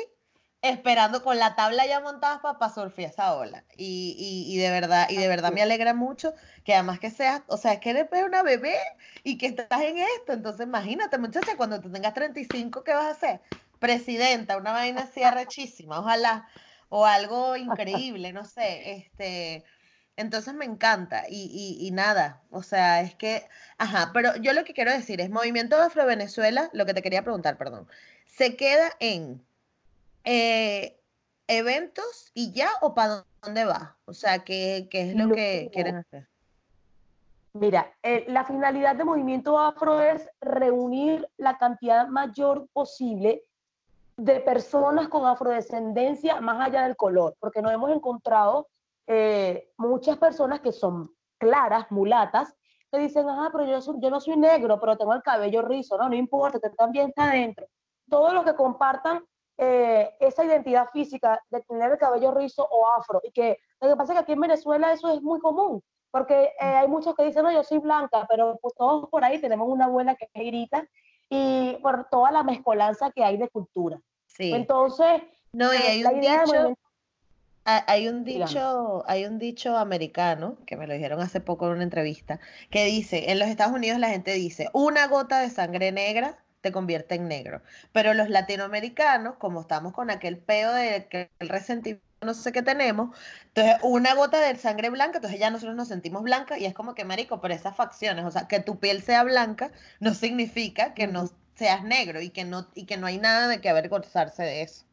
[0.63, 3.65] esperando con la tabla ya montada para surfear esa ola.
[3.76, 7.58] Y, y, de verdad, y de verdad me alegra mucho que además que seas, o
[7.58, 8.78] sea, es que eres una bebé
[9.23, 10.32] y que estás en esto.
[10.32, 13.41] Entonces, imagínate, muchacha, cuando tú tengas 35, ¿qué vas a hacer?
[13.80, 16.47] Presidenta, una vaina así arrechísima, ojalá,
[16.88, 19.65] o algo increíble, no sé, este.
[20.15, 23.47] Entonces me encanta y, y, nada, o sea, es que,
[23.78, 27.23] ajá, pero yo lo que quiero decir es, Movimiento Afro Venezuela, lo que te quería
[27.23, 27.88] preguntar, perdón,
[28.28, 29.43] se queda en
[30.23, 30.99] eh,
[31.47, 33.97] eventos y ya o para dónde va?
[34.05, 36.27] O sea, ¿qué, qué es lo que quieren hacer?
[37.53, 43.43] Mira, eh, la finalidad de Movimiento Afro es reunir la cantidad mayor posible
[44.17, 48.67] de personas con afrodescendencia más allá del color, porque nos hemos encontrado
[49.05, 52.55] eh, muchas personas que son claras, mulatas,
[52.91, 56.09] que dicen, ah, pero yo, yo no soy negro, pero tengo el cabello rizo, no,
[56.09, 57.67] no importa, usted también está adentro.
[58.09, 59.23] Todos los que compartan
[59.58, 63.96] eh, esa identidad física de tener el cabello rizo o afro, y que lo que
[63.96, 67.24] pasa es que aquí en Venezuela eso es muy común, porque eh, hay muchos que
[67.24, 70.44] dicen, no, yo soy blanca, pero pues todos por ahí tenemos una abuela que es
[70.44, 70.88] irita,
[71.30, 74.00] y por toda la mezcolanza que hay de cultura.
[74.28, 74.52] Sí.
[74.54, 76.78] Entonces, no, y hay un dicho,
[77.66, 81.84] hay un dicho, hay un dicho americano, que me lo dijeron hace poco en una
[81.84, 82.39] entrevista,
[82.70, 86.71] que dice, en los Estados Unidos la gente dice, una gota de sangre negra te
[86.71, 87.62] convierte en negro.
[87.91, 92.62] Pero los latinoamericanos, como estamos con aquel peo de que el resentimiento no sé qué
[92.62, 93.10] tenemos,
[93.47, 96.95] entonces una gota de sangre blanca, entonces ya nosotros nos sentimos blancas y es como
[96.95, 101.06] que, marico, pero esas facciones, o sea, que tu piel sea blanca no significa que
[101.06, 104.62] no seas negro y que no, y que no hay nada de que avergonzarse de
[104.62, 104.86] eso.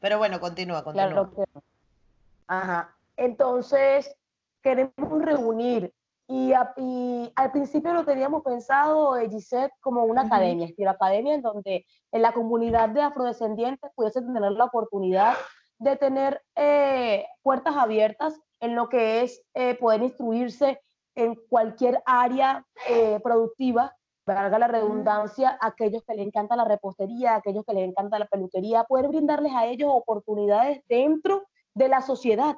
[0.00, 1.30] Pero bueno, continúa, continúa.
[2.46, 2.96] Ajá.
[3.18, 4.16] Entonces,
[4.62, 5.92] queremos reunir
[6.30, 11.86] y, al principio lo teníamos pensado, eh, Gisette, como una academia, estilo academia en donde
[12.12, 15.34] en la comunidad de afrodescendientes pudiese tener la oportunidad
[15.78, 20.82] de tener eh, puertas abiertas en lo que es eh, poder instruirse
[21.14, 22.64] en cualquier área
[23.24, 28.26] productiva, valga la redundancia, aquellos que les encanta la repostería, aquellos que les encanta la
[28.26, 31.42] peluquería, poder brindarles a ellos oportunidades dentro
[31.74, 32.56] de la sociedad,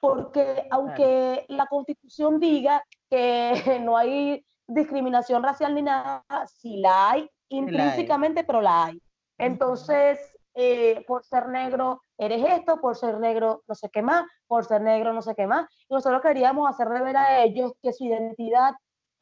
[0.00, 3.52] porque aunque la constitución diga que
[3.84, 9.02] no hay discriminación racial ni nada, sí la hay intrínsecamente, pero la hay.
[9.38, 10.18] Entonces,
[10.54, 14.82] eh, por ser negro eres esto, por ser negro no sé qué más, por ser
[14.82, 15.66] negro no sé qué más.
[15.88, 18.72] Y nosotros queríamos hacerle ver a ellos que su identidad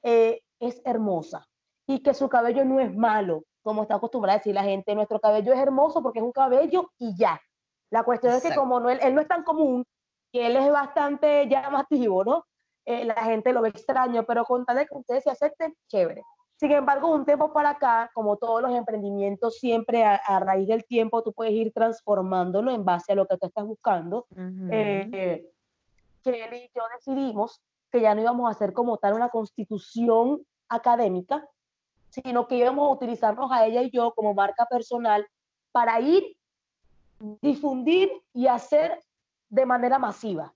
[0.03, 1.47] eh, es hermosa
[1.87, 4.95] y que su cabello no es malo, como está acostumbrada a decir la gente.
[4.95, 7.41] Nuestro cabello es hermoso porque es un cabello y ya.
[7.91, 9.85] La cuestión es que como no, él, él, no es tan común,
[10.33, 12.45] que él es bastante llamativo, ¿no?
[12.87, 16.23] Eh, la gente lo ve extraño, pero con tal de que ustedes se acepten, chévere.
[16.57, 21.23] Sin embargo, un tiempo para acá, como todos los emprendimientos, siempre a, raíz del tiempo
[21.23, 24.27] tú puedes ir transformándolo en base a lo que tú estás buscando.
[24.71, 25.51] Eh,
[26.23, 31.47] Kelly y yo decidimos que ya no íbamos a hacer como tal una constitución académica,
[32.09, 35.27] sino que íbamos a utilizarnos a ella y yo como marca personal
[35.73, 36.37] para ir
[37.41, 39.01] difundir y hacer
[39.49, 40.55] de manera masiva.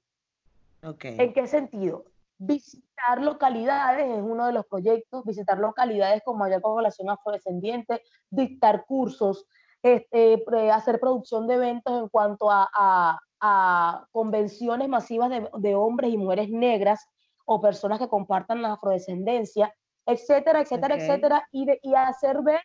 [0.83, 2.05] ¿En qué sentido?
[2.42, 9.46] Visitar localidades es uno de los proyectos, visitar localidades con mayor población afrodescendiente, dictar cursos,
[9.83, 13.18] este, hacer producción de eventos en cuanto a,
[14.11, 17.07] convenciones masivas de, hombres y mujeres negras
[17.44, 19.74] o personas que compartan la afrodescendencia,
[20.07, 22.61] etcétera, etcétera, etcétera, y, y hacer ver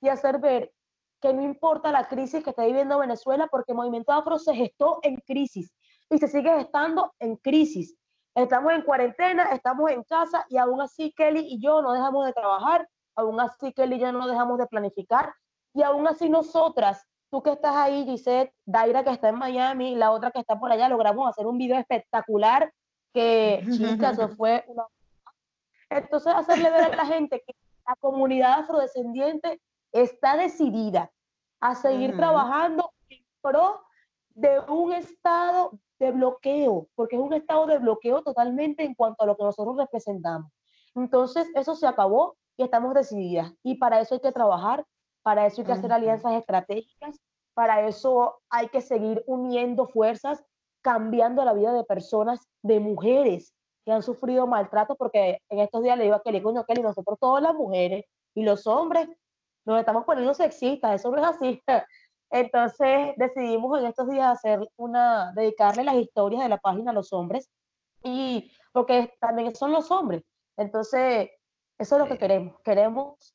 [0.00, 0.72] y hacer ver
[1.20, 4.98] que no importa la crisis que está viviendo Venezuela, porque el movimiento afro se gestó
[5.02, 5.72] en crisis
[6.08, 7.96] y se sigue gestando en crisis.
[8.34, 12.32] Estamos en cuarentena, estamos en casa y aún así Kelly y yo no dejamos de
[12.32, 15.34] trabajar, aún así Kelly y yo no dejamos de planificar
[15.74, 20.10] y aún así nosotras, tú que estás ahí, Gisette, Daira que está en Miami, la
[20.10, 22.72] otra que está por allá, logramos hacer un video espectacular
[23.12, 24.86] que, chicas, eso fue una...
[25.90, 27.54] Entonces, hacerle ver a la gente que
[27.86, 29.60] la comunidad afrodescendiente
[29.92, 31.10] está decidida
[31.60, 33.82] a seguir trabajando en pro
[34.30, 39.26] de un estado de bloqueo, porque es un estado de bloqueo totalmente en cuanto a
[39.26, 40.50] lo que nosotros representamos.
[40.96, 43.52] Entonces, eso se acabó y estamos decididas.
[43.62, 44.84] Y para eso hay que trabajar,
[45.22, 47.20] para eso hay que hacer alianzas estratégicas,
[47.54, 50.42] para eso hay que seguir uniendo fuerzas,
[50.82, 55.98] cambiando la vida de personas, de mujeres que han sufrido maltrato, porque en estos días
[55.98, 59.08] le digo a Kelly, coño, Kelly, nosotros todas las mujeres y los hombres
[59.66, 61.62] nos estamos poniendo sexistas, eso no es así.
[62.30, 67.12] Entonces decidimos en estos días hacer una, dedicarle las historias de la página a los
[67.12, 67.50] hombres
[68.02, 70.22] y porque también son los hombres.
[70.56, 71.30] Entonces,
[71.78, 72.60] eso es lo que queremos.
[72.62, 73.34] Queremos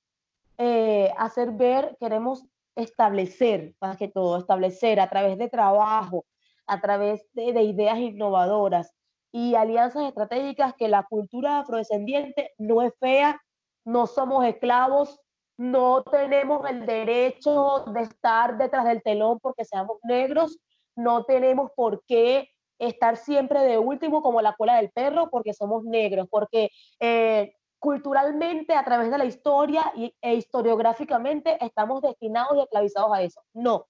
[0.57, 6.25] eh, hacer ver, queremos establecer, más que todo, establecer a través de trabajo,
[6.67, 8.93] a través de, de ideas innovadoras
[9.31, 13.41] y alianzas estratégicas que la cultura afrodescendiente no es fea,
[13.83, 15.19] no somos esclavos,
[15.57, 20.59] no tenemos el derecho de estar detrás del telón porque seamos negros,
[20.95, 22.49] no tenemos por qué
[22.79, 28.73] estar siempre de último como la cola del perro porque somos negros, porque eh, culturalmente
[28.73, 33.41] a través de la historia e historiográficamente estamos destinados y esclavizados a eso.
[33.53, 33.85] No,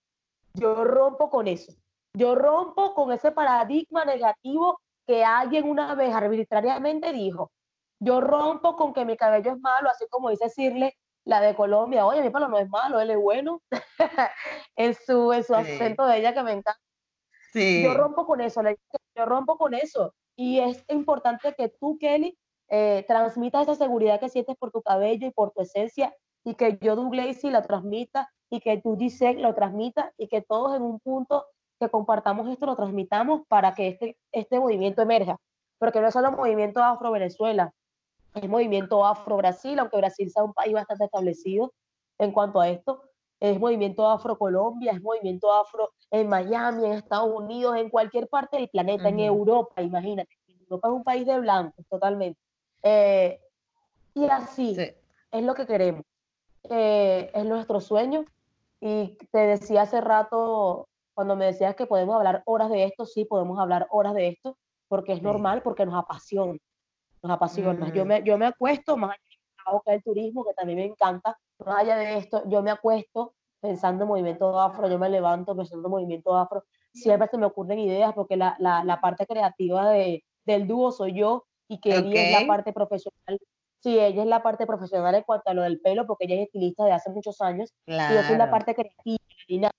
[0.54, 1.74] yo rompo con eso.
[2.14, 7.52] Yo rompo con ese paradigma negativo que alguien una vez arbitrariamente dijo.
[8.00, 10.96] Yo rompo con que mi cabello es malo, así como dice decirle
[11.26, 13.62] la de Colombia, oye, mi palo no es malo, él es bueno.
[14.76, 16.80] en su, en su acento de ella que me encanta.
[17.52, 17.84] Sí.
[17.84, 18.62] Yo rompo con eso,
[19.16, 20.14] yo rompo con eso.
[20.38, 22.38] Y es importante que tú, Kelly,
[22.70, 26.78] eh, transmitas esa seguridad que sientes por tu cabello y por tu esencia y que
[26.82, 31.00] yo, Douglas, la transmita y que tú, Giselle, lo transmita y que todos en un
[31.00, 31.46] punto
[31.80, 35.38] que compartamos esto lo transmitamos para que este, este movimiento emerja.
[35.80, 37.74] Porque no es solo movimiento afro-Venezuela,
[38.36, 41.74] es movimiento afro-Brasil, aunque Brasil sea un país bastante establecido
[42.18, 43.04] en cuanto a esto,
[43.40, 48.70] es movimiento afro-Colombia, es movimiento afro en Miami, en Estados Unidos, en cualquier parte del
[48.70, 50.30] planeta, en Europa, imagínate.
[50.62, 52.40] Europa es un país de blancos, totalmente.
[52.84, 53.40] Eh,
[54.14, 54.76] y así
[55.32, 56.04] es lo que queremos.
[56.70, 58.26] Eh, es nuestro sueño.
[58.80, 63.26] Y te decía hace rato, cuando me decías que podemos hablar horas de esto, sí,
[63.26, 64.58] podemos hablar horas de esto,
[64.88, 66.60] porque es normal, porque nos apasiona.
[67.26, 67.92] Nos apasiona.
[67.92, 69.16] yo, me, yo me acuesto, más
[69.66, 74.04] allá del turismo, que también me encanta, más allá de esto, yo me acuesto pensando
[74.04, 76.64] en movimiento afro, yo me levanto pensando en movimiento afro,
[76.94, 81.14] siempre se me ocurren ideas porque la, la, la parte creativa de, del dúo soy
[81.14, 83.40] yo y que ella es la parte profesional.
[83.82, 86.42] Sí, ella es la parte profesional en cuanto a lo del pelo, porque ella es
[86.44, 87.74] estilista de hace muchos años.
[87.86, 89.72] Y yo soy la parte creativa,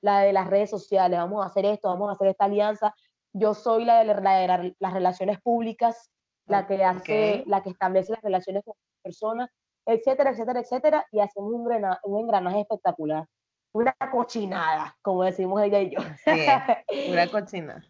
[0.00, 1.18] la de las redes sociales.
[1.18, 2.94] Vamos a hacer esto, vamos a hacer esta alianza.
[3.32, 6.10] Yo soy la de, la las relaciones públicas,
[6.48, 9.50] la que hace, la que establece las relaciones con personas
[9.88, 11.66] etcétera, etcétera, etcétera, y hacemos un,
[12.04, 13.26] un engranaje espectacular.
[13.72, 16.00] Una cochinada, como decimos ella y yo.
[16.24, 16.46] Sí,
[17.10, 17.84] una cochinada.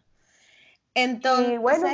[0.93, 1.87] Entonces, bueno,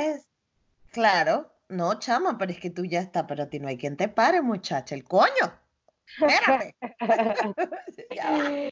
[0.92, 3.96] claro, no, chama, pero es que tú ya estás, pero a ti no hay quien
[3.96, 5.52] te pare, muchacha, el coño.
[6.20, 6.76] Espérate.
[8.16, 8.70] ya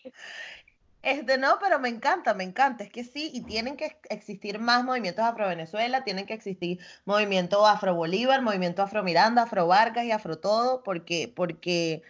[1.04, 2.84] este, no, pero me encanta, me encanta.
[2.84, 8.42] Es que sí, y tienen que existir más movimientos Afro-Venezuela, tienen que existir movimiento Afro-Bolívar,
[8.42, 12.02] movimiento Afro-Miranda, Afro-Vargas y Afro-Todo, porque, porque,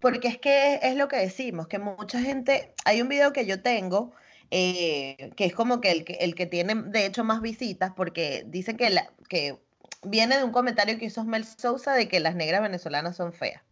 [0.00, 3.62] porque es que es lo que decimos, que mucha gente, hay un video que yo
[3.62, 4.12] tengo,
[4.50, 8.44] eh, que es como que el, que el que tiene de hecho más visitas, porque
[8.46, 9.58] dicen que, la, que
[10.02, 13.62] viene de un comentario que hizo Mel Sousa de que las negras venezolanas son feas.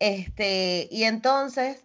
[0.00, 1.84] Este, y entonces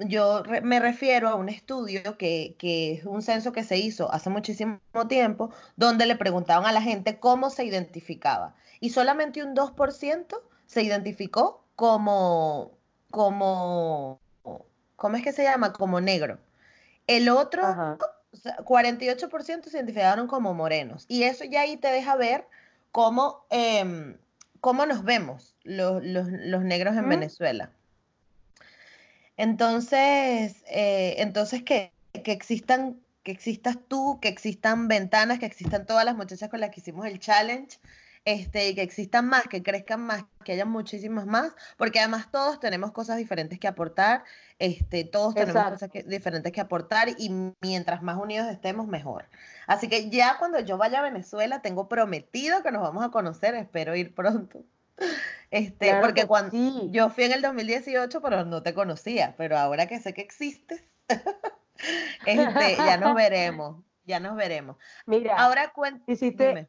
[0.00, 4.78] yo me refiero a un estudio que, es un censo que se hizo hace muchísimo
[5.08, 8.54] tiempo, donde le preguntaban a la gente cómo se identificaba.
[8.80, 12.72] Y solamente un 2% se identificó como,
[13.10, 14.20] como,
[14.96, 15.72] ¿cómo es que se llama?
[15.72, 16.38] Como negro.
[17.06, 17.62] El otro,
[18.32, 21.04] 48% se identificaron como morenos.
[21.08, 22.46] Y eso ya ahí te deja ver
[22.92, 24.16] cómo, em,
[24.60, 27.70] cómo nos vemos los, negros en Venezuela.
[29.36, 31.92] Entonces, eh, entonces que,
[32.24, 36.70] que existan, que existas tú, que existan ventanas, que existan todas las muchachas con las
[36.70, 37.78] que hicimos el challenge,
[38.26, 42.58] este, y que existan más, que crezcan más, que haya muchísimas más, porque además todos
[42.58, 44.24] tenemos cosas diferentes que aportar,
[44.58, 47.30] este, todos tenemos cosas diferentes que aportar y
[47.60, 49.26] mientras más unidos estemos, mejor.
[49.68, 53.54] Así que ya cuando yo vaya a Venezuela, tengo prometido que nos vamos a conocer,
[53.54, 54.64] espero ir pronto.
[55.50, 56.56] Este, porque cuando
[56.90, 60.84] yo fui en el 2018, pero no te conocía, pero ahora que sé que existes,
[62.26, 64.76] este, ya nos veremos, ya nos veremos.
[65.06, 65.72] Mira, ahora
[66.06, 66.68] hiciste,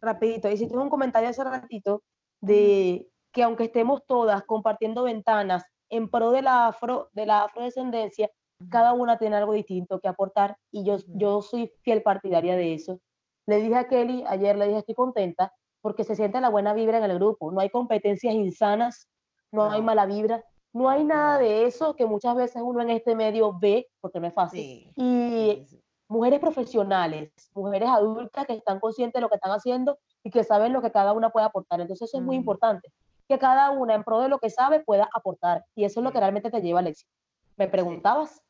[0.00, 2.02] rapidito, hiciste un comentario hace ratito
[2.40, 8.30] de que aunque estemos todas compartiendo ventanas en pro de la afro, de la afrodescendencia,
[8.70, 13.00] cada una tiene algo distinto que aportar y yo, yo soy fiel partidaria de eso.
[13.46, 15.52] Le dije a Kelly, ayer le dije, estoy contenta
[15.84, 17.52] porque se siente la buena vibra en el grupo.
[17.52, 19.06] No hay competencias insanas,
[19.52, 23.14] no, hay mala vibra, no hay nada de eso que muchas veces uno en este
[23.14, 24.90] medio ve, porque no es fácil.
[24.96, 25.66] Y
[26.08, 30.72] mujeres profesionales, mujeres adultas que están conscientes de lo que están haciendo y que saben
[30.72, 31.82] lo que cada una puede aportar.
[31.82, 32.90] Entonces eso es muy importante,
[33.28, 35.66] que cada una en pro de lo que sabe pueda aportar.
[35.74, 37.12] Y eso es lo que realmente te lleva al éxito.
[37.58, 38.40] ¿Me preguntabas?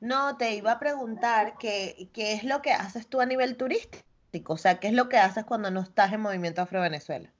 [0.00, 4.04] No, te iba a preguntar qué, qué es lo que haces tú a nivel turístico.
[4.46, 7.32] O sea, ¿qué es lo que haces cuando no estás en Movimiento Afro Venezuela?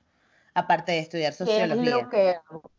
[0.54, 1.82] Aparte de estudiar sociología.
[1.82, 2.70] ¿Qué es lo que hago?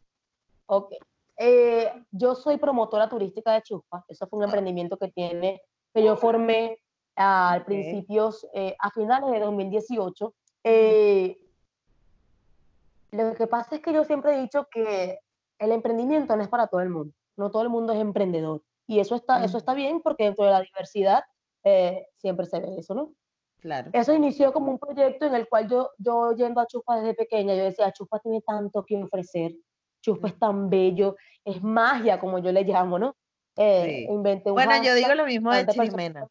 [0.66, 0.94] Ok.
[1.38, 4.04] Eh, yo soy promotora turística de Chuspa.
[4.08, 5.62] Eso fue un emprendimiento que tiene,
[5.94, 6.80] que yo formé
[7.16, 10.34] al principios, eh, a finales de 2018.
[10.64, 11.38] Eh,
[13.12, 15.20] lo que pasa es que yo siempre he dicho que
[15.60, 17.14] el emprendimiento no es para todo el mundo.
[17.38, 18.64] No todo el mundo es emprendedor.
[18.88, 21.24] Y eso está, eso está bien porque dentro de la diversidad
[22.18, 23.14] siempre se ve eso, ¿no?
[23.94, 27.56] Eso inició como un proyecto en el cual yo, yo yendo a Chuspa desde pequeña,
[27.56, 29.54] yo decía, Chuspa tiene tanto que ofrecer,
[30.02, 33.16] Chuspa es tan bello, es magia, como yo le llamo, ¿no?
[33.58, 34.08] Eh,
[34.46, 36.26] bueno, yo digo lo mismo de Chirimena.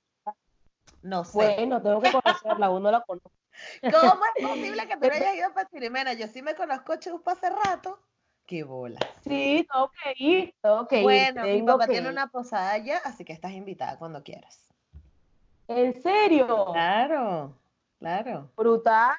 [1.03, 1.33] No sé.
[1.35, 3.29] Bueno, tengo que conocerla, uno la conoce.
[3.83, 6.13] ¿Cómo es posible que tú no hayas ido para Chirimena?
[6.15, 7.99] Yo sí me conozco Chuspa hace rato.
[8.47, 8.99] Qué bola.
[9.23, 11.61] Sí, tengo que ir, tengo que bueno, ir.
[11.61, 14.68] mi papá tiene una posada allá, así que estás invitada cuando quieras.
[15.69, 16.67] ¿En serio?
[16.73, 17.55] Claro,
[17.99, 18.51] claro.
[18.57, 19.17] Brutal,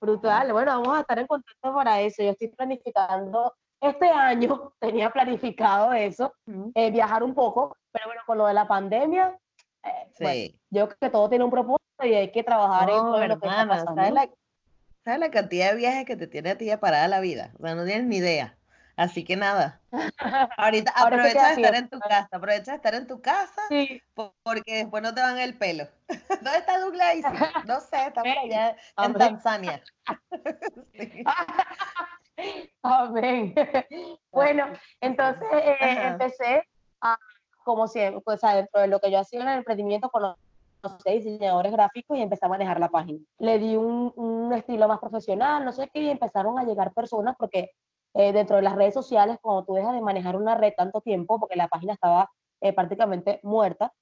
[0.00, 0.52] brutal.
[0.52, 2.22] Bueno, vamos a estar en contacto para eso.
[2.22, 6.34] Yo estoy planificando, este año tenía planificado eso,
[6.74, 9.38] eh, viajar un poco, pero bueno, con lo de la pandemia,
[9.84, 10.60] eh, sí.
[10.70, 13.46] yo creo que todo tiene un propósito y hay que trabajar en todo lo que
[13.46, 13.94] está pasando.
[13.94, 14.28] ¿sabes la,
[15.04, 17.52] ¿Sabes la cantidad de viajes que te tiene a ti parada la vida?
[17.60, 18.58] O sea, no tienes ni idea.
[18.96, 19.80] Así que nada.
[20.56, 24.02] Ahorita aprovecha de estar en tu casa, aprovecha de estar en tu casa sí.
[24.42, 25.86] porque después no te van el pelo.
[26.40, 27.16] ¿Dónde está Douglas?
[27.66, 29.82] No sé, está por allá en Tanzania.
[30.94, 31.24] sí.
[32.82, 33.54] Amén.
[34.30, 34.66] Bueno,
[35.00, 35.76] entonces eh,
[36.06, 36.66] empecé
[37.02, 37.18] a,
[37.64, 40.36] como siempre, pues, dentro de lo que yo hacía en el emprendimiento con los
[41.04, 43.18] diseñadores gráficos y empecé a manejar la página.
[43.38, 47.34] Le di un, un estilo más profesional, no sé qué, y empezaron a llegar personas
[47.38, 47.72] porque
[48.18, 51.38] eh, dentro de las redes sociales, cuando tú dejas de manejar una red tanto tiempo,
[51.38, 52.30] porque la página estaba
[52.62, 53.92] eh, prácticamente muerta,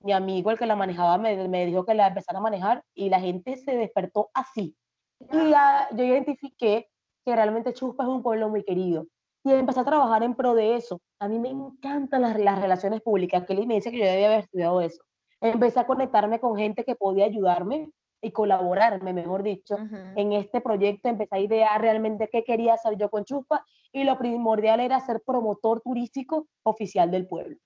[0.00, 3.08] mi amigo, el que la manejaba, me, me, dijo que la empezara a manejar y
[3.08, 4.76] la gente se despertó así.
[5.20, 5.52] Y
[5.96, 6.88] yo identifiqué
[7.24, 9.06] que realmente Chuspa es un pueblo muy querido.
[9.44, 11.00] Y empecé a trabajar en pro de eso.
[11.18, 14.26] A mí me encantan las, las relaciones públicas, que él me dice que yo debía
[14.26, 15.02] haber estudiado eso.
[15.40, 17.90] Empecé a conectarme con gente que podía ayudarme
[18.22, 20.12] y colaborarme, mejor dicho, uh -huh.
[20.16, 21.08] en este proyecto.
[21.08, 25.20] Empecé a idear realmente qué quería hacer yo con Chuspa y lo primordial era ser
[25.26, 27.56] promotor turístico oficial del pueblo.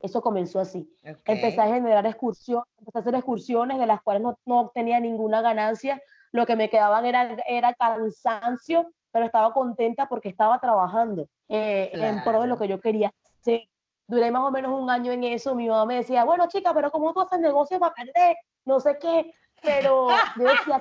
[0.00, 0.90] Eso comenzó así.
[1.00, 1.36] Okay.
[1.36, 5.42] Empecé a generar excursiones, empecé a hacer excursiones de las cuales no, no obtenía ninguna
[5.42, 6.02] ganancia.
[6.32, 12.16] Lo que me quedaban era, era cansancio, pero estaba contenta porque estaba trabajando eh, claro.
[12.16, 13.68] en pro de lo que yo quería hacer.
[14.08, 15.54] Duré más o menos un año en eso.
[15.54, 18.36] Mi mamá me decía, bueno, chica, pero ¿cómo tú haces negocio para perder?
[18.64, 19.32] No sé qué
[19.62, 20.80] pero yo decía,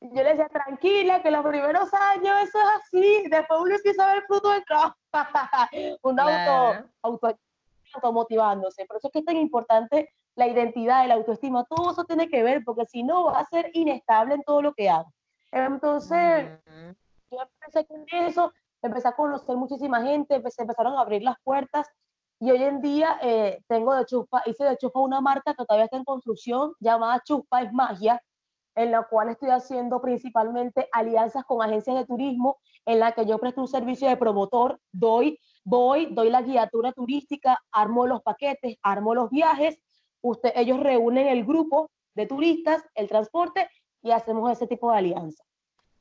[0.00, 4.08] yo le decía, tranquila, que los primeros años eso es así, después uno empieza a
[4.08, 4.96] ver el fruto del trabajo,
[6.02, 7.38] un auto, auto,
[7.94, 12.28] automotivándose, por eso es que es tan importante la identidad, la autoestima, todo eso tiene
[12.28, 15.12] que ver, porque si no vas a ser inestable en todo lo que hagas.
[15.50, 16.96] Entonces, uh -huh.
[17.30, 21.86] yo empecé con eso, empecé a conocer muchísima gente, empecé, empezaron a abrir las puertas,
[22.42, 25.84] y hoy en día eh, tengo de Chuspa, hice de Chuspa una marca que todavía
[25.84, 28.20] está en construcción llamada Chuspa es Magia,
[28.74, 33.38] en la cual estoy haciendo principalmente alianzas con agencias de turismo, en la que yo
[33.38, 39.14] presto un servicio de promotor, doy, voy, doy la guiatura turística, armo los paquetes, armo
[39.14, 39.78] los viajes,
[40.20, 43.68] usted, ellos reúnen el grupo de turistas, el transporte
[44.02, 45.44] y hacemos ese tipo de alianza.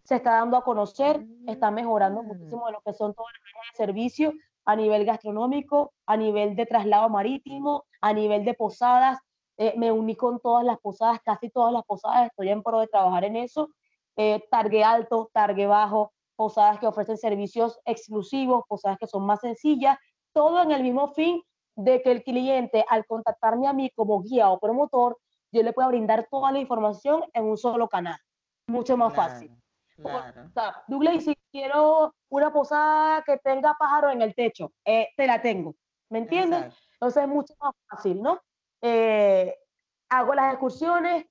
[0.05, 3.73] Se está dando a conocer, está mejorando muchísimo de lo que son todas las áreas
[3.73, 4.33] de servicio,
[4.71, 9.19] a nivel gastronómico, a nivel de traslado marítimo, a nivel de posadas.
[9.57, 12.87] Eh, me uní con todas las posadas, casi todas las posadas, estoy en pro de
[12.87, 13.69] trabajar en eso.
[14.15, 19.97] Eh, targue alto, targue bajo, posadas que ofrecen servicios exclusivos, posadas que son más sencillas,
[20.33, 21.41] todo en el mismo fin
[21.75, 25.17] de que el cliente al contactarme a mí como guía o promotor,
[25.51, 28.17] yo le pueda brindar toda la información en un solo canal.
[28.67, 29.31] Mucho más claro.
[29.31, 29.60] fácil.
[30.01, 30.47] Claro.
[30.47, 35.27] O sea, Douglas, si quiero una posada que tenga pájaro en el techo, eh, te
[35.27, 35.75] la tengo,
[36.09, 36.63] ¿me entiendes?
[36.63, 36.85] Exacto.
[36.93, 38.39] Entonces es mucho más fácil, ¿no?
[38.81, 39.55] Eh,
[40.09, 41.25] hago las excursiones,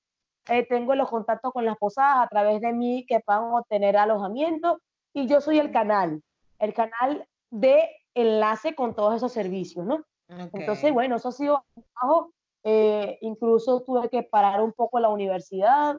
[0.48, 4.80] eh, tengo los contactos con las posadas a través de mí que puedan obtener alojamiento
[5.12, 6.22] y yo soy el canal,
[6.58, 10.04] el canal de enlace con todos esos servicios, ¿no?
[10.28, 10.48] Okay.
[10.60, 12.32] Entonces, bueno, eso ha sido trabajo.
[12.62, 15.98] Eh, incluso tuve que parar un poco la universidad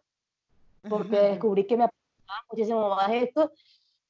[0.88, 1.86] porque descubrí que me
[2.49, 3.51] muchísimo más esto,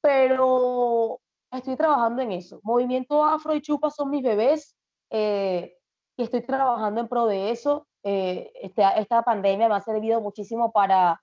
[0.00, 1.20] pero
[1.50, 2.60] estoy trabajando en eso.
[2.62, 4.76] Movimiento Afro y Chupa son mis bebés
[5.10, 5.74] eh,
[6.16, 7.86] y estoy trabajando en pro de eso.
[8.02, 11.20] Eh, esta, esta pandemia me ha servido muchísimo para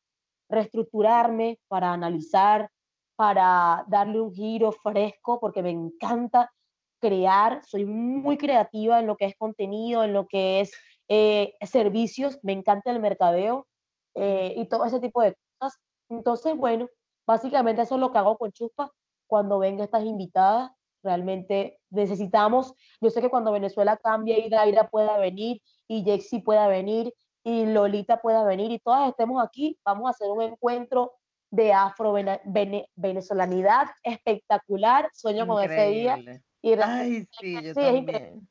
[0.50, 2.70] reestructurarme, para analizar,
[3.16, 6.52] para darle un giro fresco, porque me encanta
[7.00, 10.72] crear, soy muy creativa en lo que es contenido, en lo que es
[11.08, 13.68] eh, servicios, me encanta el mercadeo
[14.16, 15.80] eh, y todo ese tipo de cosas.
[16.10, 16.89] Entonces, bueno,
[17.26, 18.91] básicamente eso es lo que hago con Chuspa.
[19.28, 20.72] Cuando vengan estas invitadas,
[21.03, 26.68] realmente necesitamos, yo sé que cuando Venezuela cambie y Daira pueda venir, y Jexi pueda
[26.68, 31.14] venir, y Lolita pueda venir, y todas estemos aquí, vamos a hacer un encuentro
[31.51, 35.10] de afro-venezolanidad espectacular.
[35.14, 36.20] Sueño con ese día.
[36.62, 38.47] Y Ay, sí, yo sí, también.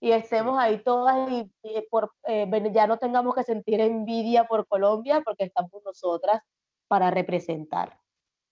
[0.00, 4.66] Y estemos ahí todas y, y por, eh, ya no tengamos que sentir envidia por
[4.66, 6.42] Colombia porque estamos nosotras
[6.88, 7.98] para representar.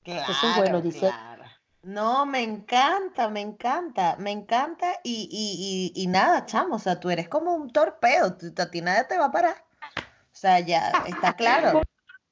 [0.03, 1.01] Claro, Eso es bueno, dice.
[1.01, 1.45] Claro.
[1.83, 7.11] No, me encanta, me encanta, me encanta y, y, y, nada, chamo, o sea, tú
[7.11, 9.57] eres como un torpedo, a ti nadie te va a parar.
[9.99, 11.83] O sea, ya está claro.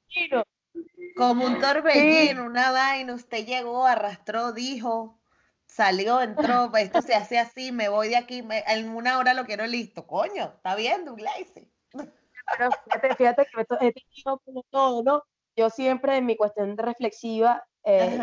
[1.15, 5.19] Como un torbellino, una vaina, usted llegó, arrastró, dijo,
[5.73, 9.65] salió, entró, esto se hace así, me voy de aquí, en una hora lo quiero
[9.65, 10.05] listo.
[10.05, 11.33] Coño, está bien, Douglas.
[11.91, 15.23] Pero fíjate, fíjate que he tenido como todo, ¿no?
[15.55, 18.19] Yo siempre en mi cuestión reflexiva eh,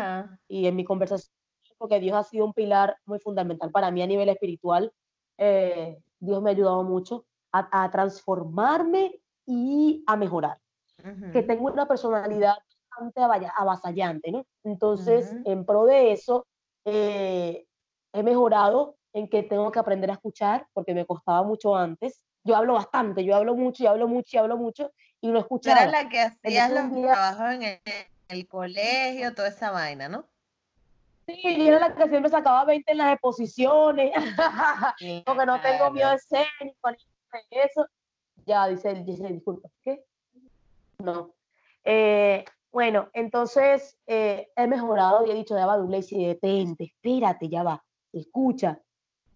[0.47, 1.33] y en mi conversación,
[1.77, 4.93] porque Dios ha sido un pilar muy fundamental para mí a nivel espiritual,
[5.37, 10.57] eh, Dios me ha ayudado mucho a, transformarme y a mejorar.
[11.33, 12.55] Que tengo una personalidad
[12.91, 14.45] bastante avasallante, ¿no?
[14.63, 16.45] Entonces, en pro de eso,
[16.85, 17.65] eh,
[18.13, 22.23] he mejorado en que tengo que aprender a escuchar, porque me costaba mucho antes.
[22.43, 25.83] Yo hablo bastante, yo hablo mucho y hablo mucho y hablo mucho y no escuchaba.
[25.83, 27.79] Era la que hacías los trabajos en
[28.29, 30.25] el, colegio, toda esa vaina, ¿no?
[31.27, 34.11] Sí, yo era la que siempre sacaba 20 en las exposiciones,
[35.25, 36.89] porque no tengo miedo escénico,
[37.51, 37.85] eso.
[38.45, 40.03] Ya, dice, dice disculpa, ¿qué?
[40.97, 41.35] No.
[41.83, 47.83] Eh, bueno, entonces eh, he mejorado he dicho, ya va, y detente, espérate, ya va,
[48.13, 48.81] escucha.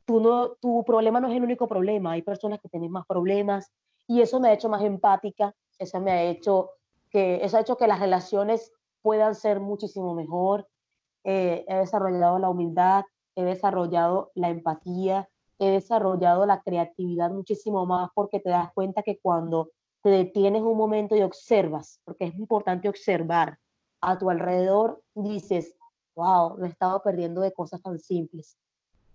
[0.06, 3.72] Tú no, tu problema no es el único problema, hay personas que tienen más problemas
[4.08, 6.72] y eso me ha hecho más empática, eso me ha hecho
[7.10, 8.72] que, eso ha hecho que las relaciones
[9.02, 10.68] puedan ser muchísimo mejor.
[11.24, 13.04] Eh, he desarrollado la humildad,
[13.36, 15.28] he desarrollado la empatía,
[15.60, 19.70] he desarrollado la creatividad muchísimo más porque te das cuenta que cuando
[20.06, 23.58] te detienes un momento y observas, porque es importante observar
[24.02, 25.76] a tu alrededor, dices,
[26.14, 28.56] wow, me he estado perdiendo de cosas tan simples.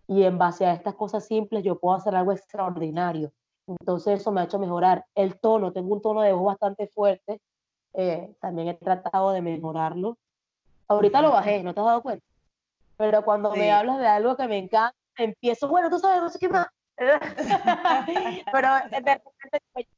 [0.09, 3.31] Y en base a estas cosas simples yo puedo hacer algo extraordinario.
[3.69, 5.07] Entonces eso me ha hecho mejorar.
[5.15, 7.41] El tono, tengo un tono de voz bastante fuerte,
[7.95, 10.19] eh, también he tratado de mejorarlo.
[10.89, 12.27] Ahorita lo bajé, ¿no te has dado cuenta?
[12.97, 16.41] Pero cuando me hablas de algo que me encanta, empiezo, bueno, tú sabes, no sé
[16.41, 16.67] qué más.
[16.97, 19.89] Pero de repente,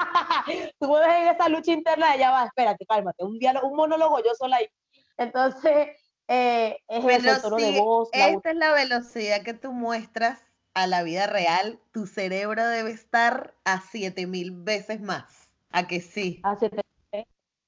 [0.78, 3.76] tú me ves en esa lucha interna de ya va, espérate, cálmate, un, diálogo, un
[3.76, 4.68] monólogo yo sola ahí.
[5.16, 5.88] Entonces,
[6.28, 8.08] eh, es el tono de voz.
[8.12, 10.42] Esta es la velocidad que tú muestras
[10.74, 11.78] a la vida real.
[11.92, 15.50] Tu cerebro debe estar a 7000 veces más.
[15.70, 16.40] ¿A que sí?
[16.42, 16.84] A 7000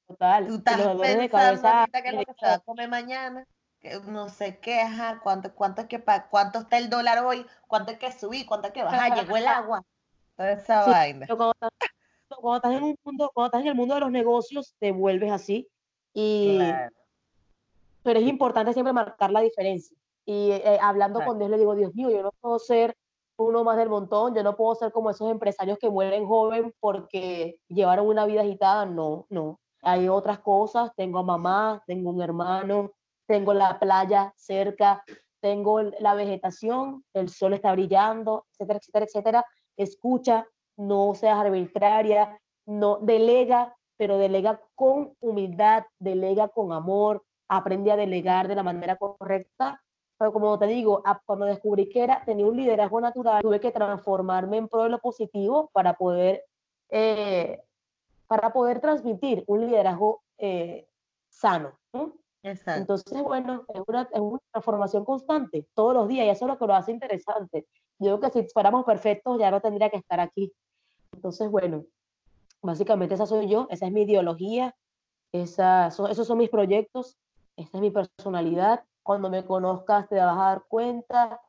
[0.07, 0.47] total.
[0.47, 3.47] Tú estás pensando de cabeza, que es lo que se va a comer mañana
[4.07, 7.99] no sé qué, ajá, cuánto, cuánto es que cuánto está el dólar hoy, cuánto es
[7.99, 9.85] que subí, cuánto es que baja, llegó el agua,
[10.37, 11.27] toda esa vaina.
[12.41, 15.33] Cuando estás, en un mundo, cuando estás en el mundo de los negocios, te vuelves
[15.33, 15.69] así.
[16.15, 16.59] Y,
[18.03, 19.97] Pero es importante siempre marcar la diferencia.
[20.25, 22.97] Y eh, hablando con Dios, le digo, Dios mío, yo no puedo ser
[23.37, 27.59] uno más del montón, yo no puedo ser como esos empresarios que mueren joven porque
[27.69, 29.59] llevaron una vida agitada, no, no.
[29.83, 32.93] Hay otras cosas, tengo a mamá, tengo un hermano,
[33.27, 35.03] tengo la playa cerca,
[35.41, 39.47] tengo la vegetación, el sol está brillando, etcétera, etcétera, etcétera.
[39.77, 40.47] Escucha,
[40.83, 48.49] no seas arbitraria, no delega, pero delega con humildad, delega con amor, aprende a delegar
[48.49, 49.83] de la manera correcta.
[50.19, 54.57] Pero como te digo, cuando descubrí que era, tenía un liderazgo natural, tuve que transformarme
[54.57, 56.45] en pro de lo positivo para poder,
[56.91, 57.61] eh,
[58.27, 60.87] para poder transmitir un liderazgo eh,
[61.29, 61.73] sano.
[62.81, 66.59] Entonces, bueno, es una, es una transformación constante, todos los días, y eso es lo
[66.59, 67.67] que lo hace interesante.
[67.99, 70.53] Yo creo que si fuéramos perfectos ya no tendría que estar aquí.
[71.13, 71.85] Entonces, bueno,
[72.63, 74.75] básicamente esa soy yo, esa es mi ideología,
[75.33, 77.17] esa, esos son mis proyectos,
[77.57, 78.85] esa es mi personalidad.
[79.03, 81.41] Cuando me conozcas te vas a dar cuenta.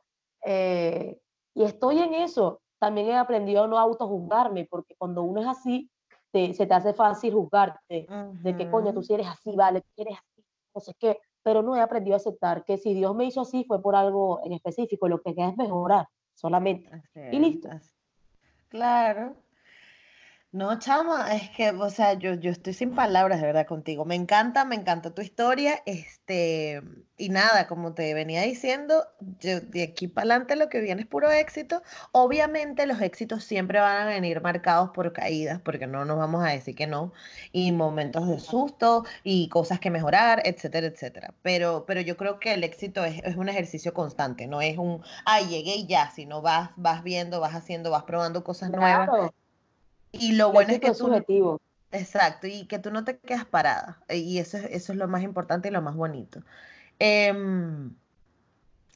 [0.44, 1.18] Eh,
[1.54, 2.60] y estoy en eso.
[2.78, 5.90] También he aprendido a no autojuzgarme, porque cuando uno es así,
[6.32, 10.18] se te hace fácil juzgarte, de que coño, tú si eres así, vale, tú eres
[10.18, 10.34] así
[10.74, 13.64] no sé qué, pero no he aprendido a aceptar que si Dios me hizo así
[13.64, 16.90] fue por algo en específico, lo que queda es mejorar solamente.
[17.14, 17.68] y listo.
[18.68, 19.36] Claro.
[20.54, 24.04] No, chama, es que, o sea, yo, yo estoy sin palabras de verdad contigo.
[24.04, 25.82] Me encanta, me encanta tu historia.
[25.84, 26.80] Este,
[27.16, 29.04] y nada, como te venía diciendo,
[29.40, 31.82] yo, de aquí para adelante lo que viene es puro éxito.
[32.12, 36.50] Obviamente los éxitos siempre van a venir marcados por caídas, porque no nos vamos a
[36.50, 37.12] decir que no,
[37.50, 41.34] y momentos de susto y cosas que mejorar, etcétera, etcétera.
[41.42, 45.02] Pero, pero yo creo que el éxito es, es un ejercicio constante, no es un,
[45.24, 49.32] ay, llegué y ya, sino vas, vas viendo, vas haciendo, vas probando cosas nuevas
[50.18, 51.60] y lo bueno es que subjetivo.
[51.94, 54.02] Exacto, y que tú no te quedas parada.
[54.08, 56.42] Y eso, eso es lo más importante y lo más bonito.
[56.98, 57.94] Em,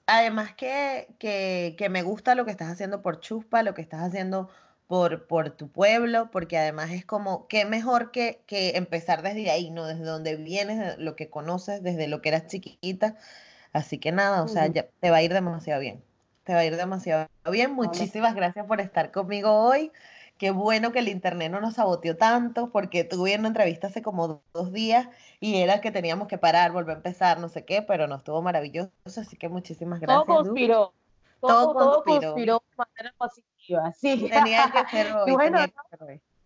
[0.06, 4.48] además que, que, me gusta lo que estás haciendo por Chuspa, lo que estás haciendo
[4.88, 9.70] por, por tu pueblo, porque además es como, qué mejor que, que empezar desde ahí,
[9.70, 9.86] ¿no?
[9.86, 13.16] Desde donde vienes, lo que conoces, desde lo que eras chiquita.
[13.72, 16.02] Así que nada, o sea, ya te va a ir demasiado bien.
[16.42, 17.74] Te va a ir demasiado bien.
[17.74, 19.92] Muchísimas gracias por estar conmigo hoy
[20.38, 24.42] Qué bueno que el internet no nos saboteó tanto, porque tuve una entrevista hace como
[24.54, 25.08] dos días
[25.40, 28.40] y era que teníamos que parar, volver a empezar, no sé qué, pero no estuvo
[28.40, 30.26] maravilloso, así que muchísimas gracias.
[30.26, 30.92] Todo conspiró.
[31.40, 32.62] Todo, todo, conspiró.
[32.70, 34.28] de manera positiva, sí.
[34.30, 35.32] Tenía que ser hoy.
[35.32, 35.58] bueno,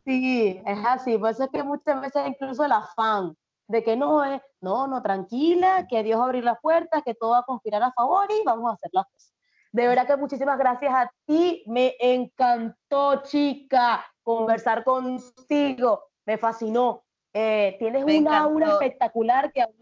[0.05, 3.37] Sí, es así, por eso es que muchas veces incluso el afán
[3.69, 7.15] de que no es, no, no, tranquila, que Dios va a abrir las puertas, que
[7.15, 9.33] todo va a conspirar a favor y vamos a hacer las cosas.
[9.73, 11.65] De verdad que muchísimas gracias a ti.
[11.67, 16.05] Me encantó, chica, conversar contigo.
[16.27, 17.03] Me fascinó.
[17.33, 19.75] Eh, tienes una aura espectacular que aún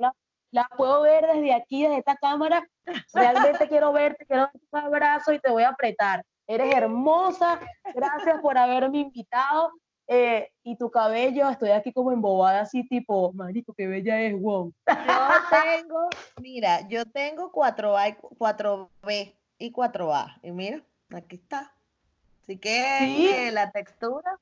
[0.53, 2.65] la, puedo ver desde aquí, desde esta cámara.
[3.13, 6.25] Realmente quiero verte, quiero darte un abrazo y te voy a apretar.
[6.47, 7.59] Eres hermosa.
[7.93, 9.73] Gracias por haberme invitado.
[10.07, 14.73] Eh, y tu cabello, estoy aquí como embobada, así tipo, marico, qué bella es, wow.
[14.89, 16.09] Yo tengo,
[16.41, 20.41] mira, yo tengo 4A, 4B y 4A.
[20.43, 20.83] Y mira,
[21.15, 21.73] aquí está.
[22.43, 24.41] Así que la textura.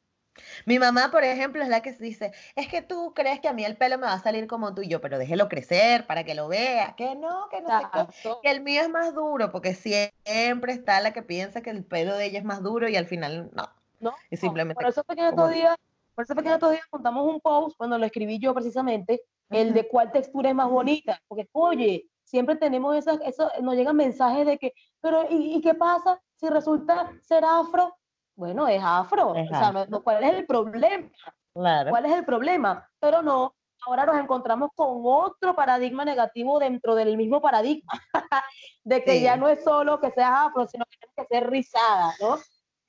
[0.67, 3.65] Mi mamá, por ejemplo, es la que dice, es que tú crees que a mí
[3.65, 6.95] el pelo me va a salir como tuyo, pero déjelo crecer para que lo vea.
[6.97, 7.87] Que no, que no sé
[8.23, 8.31] qué.
[8.45, 12.17] Que el mío es más duro, porque siempre está la que piensa que el pelo
[12.17, 13.69] de ella es más duro y al final no.
[14.01, 14.81] No, es simplemente.
[14.81, 15.77] Por eso pequeño estos días,
[16.15, 20.51] por eso estos días un post, cuando lo escribí yo precisamente, el de cuál textura
[20.51, 21.21] es más bonita.
[21.27, 26.21] Porque, oye, siempre tenemos esas, eso, nos llegan mensajes de que, pero ¿y, qué pasa
[26.37, 27.97] si resulta ser afro?
[28.37, 29.73] Bueno, es afro, o sea,
[30.05, 31.09] ¿cuál es el problema?
[31.55, 31.91] Claro.
[31.91, 32.89] ¿Cuál es el problema?
[33.01, 33.55] Pero no,
[33.87, 37.93] ahora nos encontramos con otro paradigma negativo dentro del mismo paradigma,
[38.85, 42.13] de que ya no es solo que seas afro, sino que tienes que ser rizada,
[42.21, 42.39] ¿no?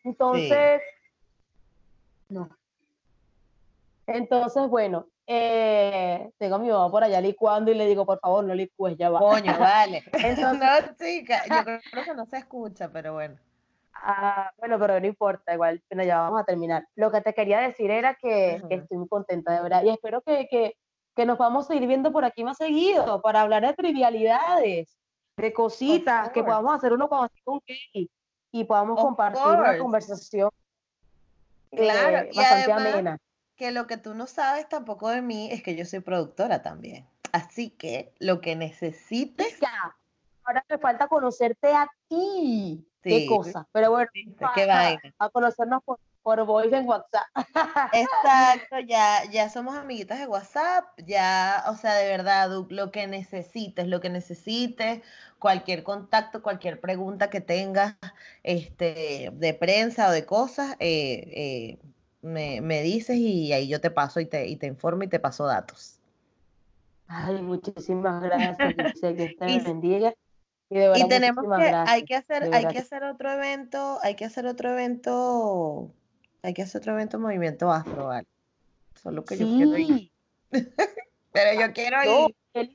[0.03, 0.81] Entonces,
[2.27, 2.49] no.
[4.05, 8.43] Entonces, bueno, eh, tengo a mi mamá por allá licuando y le digo, por favor,
[8.43, 9.19] no licúes, ya va.
[9.19, 10.03] Coño, vale.
[10.13, 13.37] Entonces, no, chica, yo creo que no se escucha, pero bueno.
[13.93, 16.87] Ah, bueno, pero no importa, igual, bueno, ya vamos a terminar.
[16.95, 20.47] Lo que te quería decir era que, estoy muy contenta, de verdad, y espero que,
[20.49, 20.75] que,
[21.15, 24.97] que, nos vamos a ir viendo por aquí más seguido para hablar de trivialidades,
[25.37, 28.09] de cositas, que podamos hacer uno con, con Kelly
[28.51, 30.49] y podamos compartir una conversación
[31.69, 33.19] claro, eh, bastante amena
[33.59, 37.05] que lo que tú no sabes tampoco de mí es que yo soy productora también.
[37.33, 39.59] Así que lo que necesites.
[39.59, 39.95] Ya.
[40.45, 42.87] Ahora me falta conocerte a ti.
[43.03, 43.67] Qué cosa.
[43.73, 44.09] Pero bueno,
[44.55, 45.01] qué vaina.
[45.19, 47.27] A conocernos por, por voice en WhatsApp.
[47.93, 53.87] Exacto, ya, ya somos amiguitas de WhatsApp, ya, o sea, de verdad, lo que necesites,
[53.87, 55.01] lo que necesites,
[55.37, 57.95] cualquier contacto, cualquier pregunta que tengas,
[58.43, 61.79] este, de prensa o de cosas, eh, eh,
[62.21, 65.19] me, me, dices y ahí yo te paso y te, y te informo y te
[65.19, 65.99] paso datos.
[67.07, 68.57] Ay, muchísimas gracias,
[69.01, 70.13] que te bendiga.
[70.69, 74.71] Y, tenemos que, hay que hacer, hay que hacer otro evento, hay que hacer otro
[74.71, 75.91] evento,
[76.43, 78.27] hay que hacer otro evento movimiento afro, ¿vale?
[79.01, 80.11] Solo que yo quiero ir.
[81.31, 82.71] pero yo quiero ir.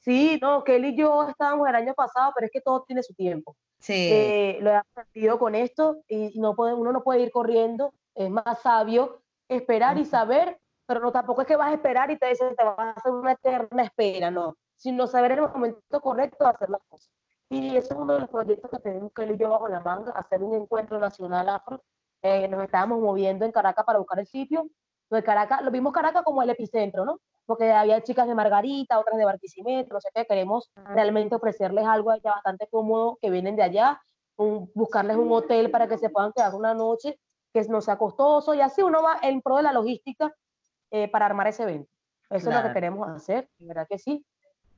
[0.00, 3.14] sí, no, Kelly y yo estábamos el año pasado, pero es que todo tiene su
[3.14, 3.54] tiempo.
[3.78, 4.08] Sí.
[4.10, 8.30] Eh, lo he aprendido con esto y no puede, uno no puede ir corriendo es
[8.30, 12.28] más sabio esperar y saber, pero no tampoco es que vas a esperar y te
[12.28, 16.46] dicen te vas a hacer una eterna espera, no, sino saber en el momento correcto
[16.46, 17.10] hacer las cosas.
[17.48, 20.12] Y ese es uno de los proyectos que tenemos que ir yo bajo la manga,
[20.12, 21.82] hacer un encuentro nacional afro.
[22.22, 24.70] Eh, nos estábamos moviendo en Caracas para buscar el sitio.
[25.10, 27.20] Lo, de Caracas, lo vimos Caracas como el epicentro, ¿no?
[27.44, 30.24] Porque había chicas de Margarita, otras de Barquisimeto, no sé qué.
[30.24, 34.00] Queremos realmente ofrecerles algo allá bastante cómodo que vienen de allá,
[34.38, 37.18] buscarles un hotel para que se puedan quedar una noche
[37.52, 40.34] que no sea costoso y así uno va en pro de la logística
[40.90, 41.90] eh, para armar ese evento.
[42.30, 44.24] Eso es lo que queremos hacer, ¿verdad que sí?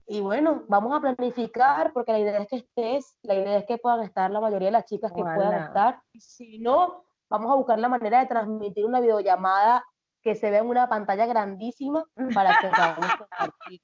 [0.06, 3.78] Y bueno, vamos a planificar porque la idea es que estés, la idea es que
[3.78, 6.02] puedan estar la mayoría de las chicas que puedan estar.
[6.18, 9.84] Si no, vamos a buscar la manera de transmitir una videollamada
[10.20, 12.04] que se vea en una pantalla grandísima
[12.34, 13.80] para que podamos compartir.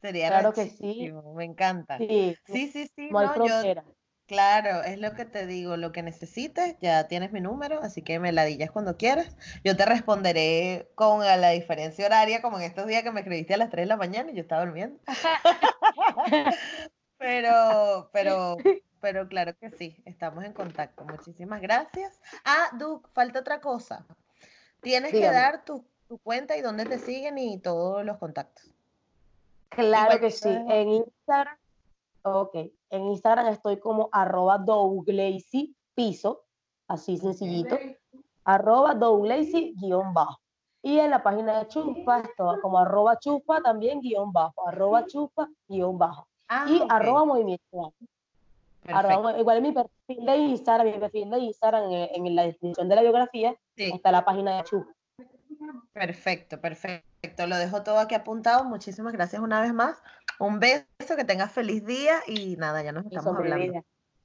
[0.00, 1.12] Sería claro que sí.
[1.34, 1.98] Me encanta.
[1.98, 2.86] Sí, sí, sí.
[2.88, 3.28] sí no, hay
[4.32, 8.18] Claro, es lo que te digo, lo que necesites, ya tienes mi número, así que
[8.18, 9.36] me ladillas cuando quieras.
[9.62, 13.58] Yo te responderé con la diferencia horaria, como en estos días que me escribiste a
[13.58, 14.98] las 3 de la mañana y yo estaba durmiendo.
[17.18, 18.56] pero, pero,
[19.02, 21.04] pero claro que sí, estamos en contacto.
[21.04, 22.18] Muchísimas gracias.
[22.46, 24.06] Ah, Duke, falta otra cosa.
[24.80, 28.72] Tienes que dar tu, tu cuenta y dónde te siguen y todos los contactos.
[29.68, 31.58] Claro que sí, en Instagram
[32.24, 32.54] Ok,
[32.90, 36.44] en Instagram estoy como arroba douglacy piso,
[36.86, 37.76] así sencillito,
[38.44, 40.38] arroba douglacy guion bajo.
[40.82, 45.48] Y en la página de Chupa estoy como arroba chupa también guion bajo, arroba chupa
[45.68, 46.28] guion bajo.
[46.48, 47.94] Ah, y arroba movimiento.
[49.38, 53.02] igual en mi perfil de Instagram, mi perfil de Instagram, en, la descripción de la
[53.02, 54.86] biografía, está la página de Chu.
[55.92, 57.11] Perfecto, perfecto.
[57.22, 58.64] Lo dejo todo aquí apuntado.
[58.64, 60.02] Muchísimas gracias una vez más.
[60.40, 63.84] Un beso, que tengas feliz día y nada, ya nos estamos hablando.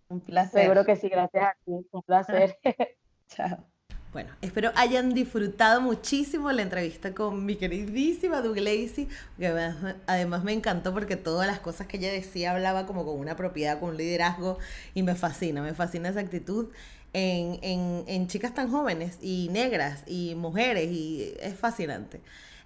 [0.10, 0.64] Un placer.
[0.64, 1.88] Seguro que sí, gracias a ti.
[1.92, 2.58] Un placer.
[3.28, 3.64] Chao.
[4.14, 9.48] Bueno, espero hayan disfrutado muchísimo la entrevista con mi queridísima Doug Lacey, que
[10.08, 13.80] además, me encantó porque todas las cosas que ella decía hablaba como con una propiedad,
[13.80, 14.58] con un liderazgo
[14.96, 16.70] y me fascina, me fascina esa actitud
[17.14, 22.22] en, en, chicas tan jóvenes y negras y mujeres y es fascinante.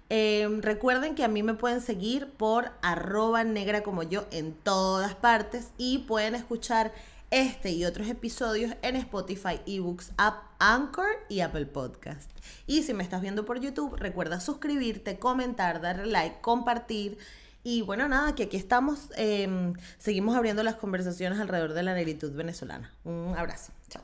[0.08, 5.14] Em, recuerden que a mí me pueden seguir por arroba negra como yo en todas
[5.14, 6.92] partes y pueden escuchar
[7.32, 12.30] este y otros episodios en Spotify, eBooks, App, Anchor y Apple Podcast.
[12.66, 17.16] Y si me estás viendo por YouTube, recuerda suscribirte, comentar, darle like, compartir.
[17.64, 19.08] Y bueno, nada, que aquí estamos.
[19.16, 22.92] Em, seguimos abriendo las conversaciones alrededor de la negritud venezolana.
[23.04, 23.72] Un abrazo.
[23.88, 24.02] Chao.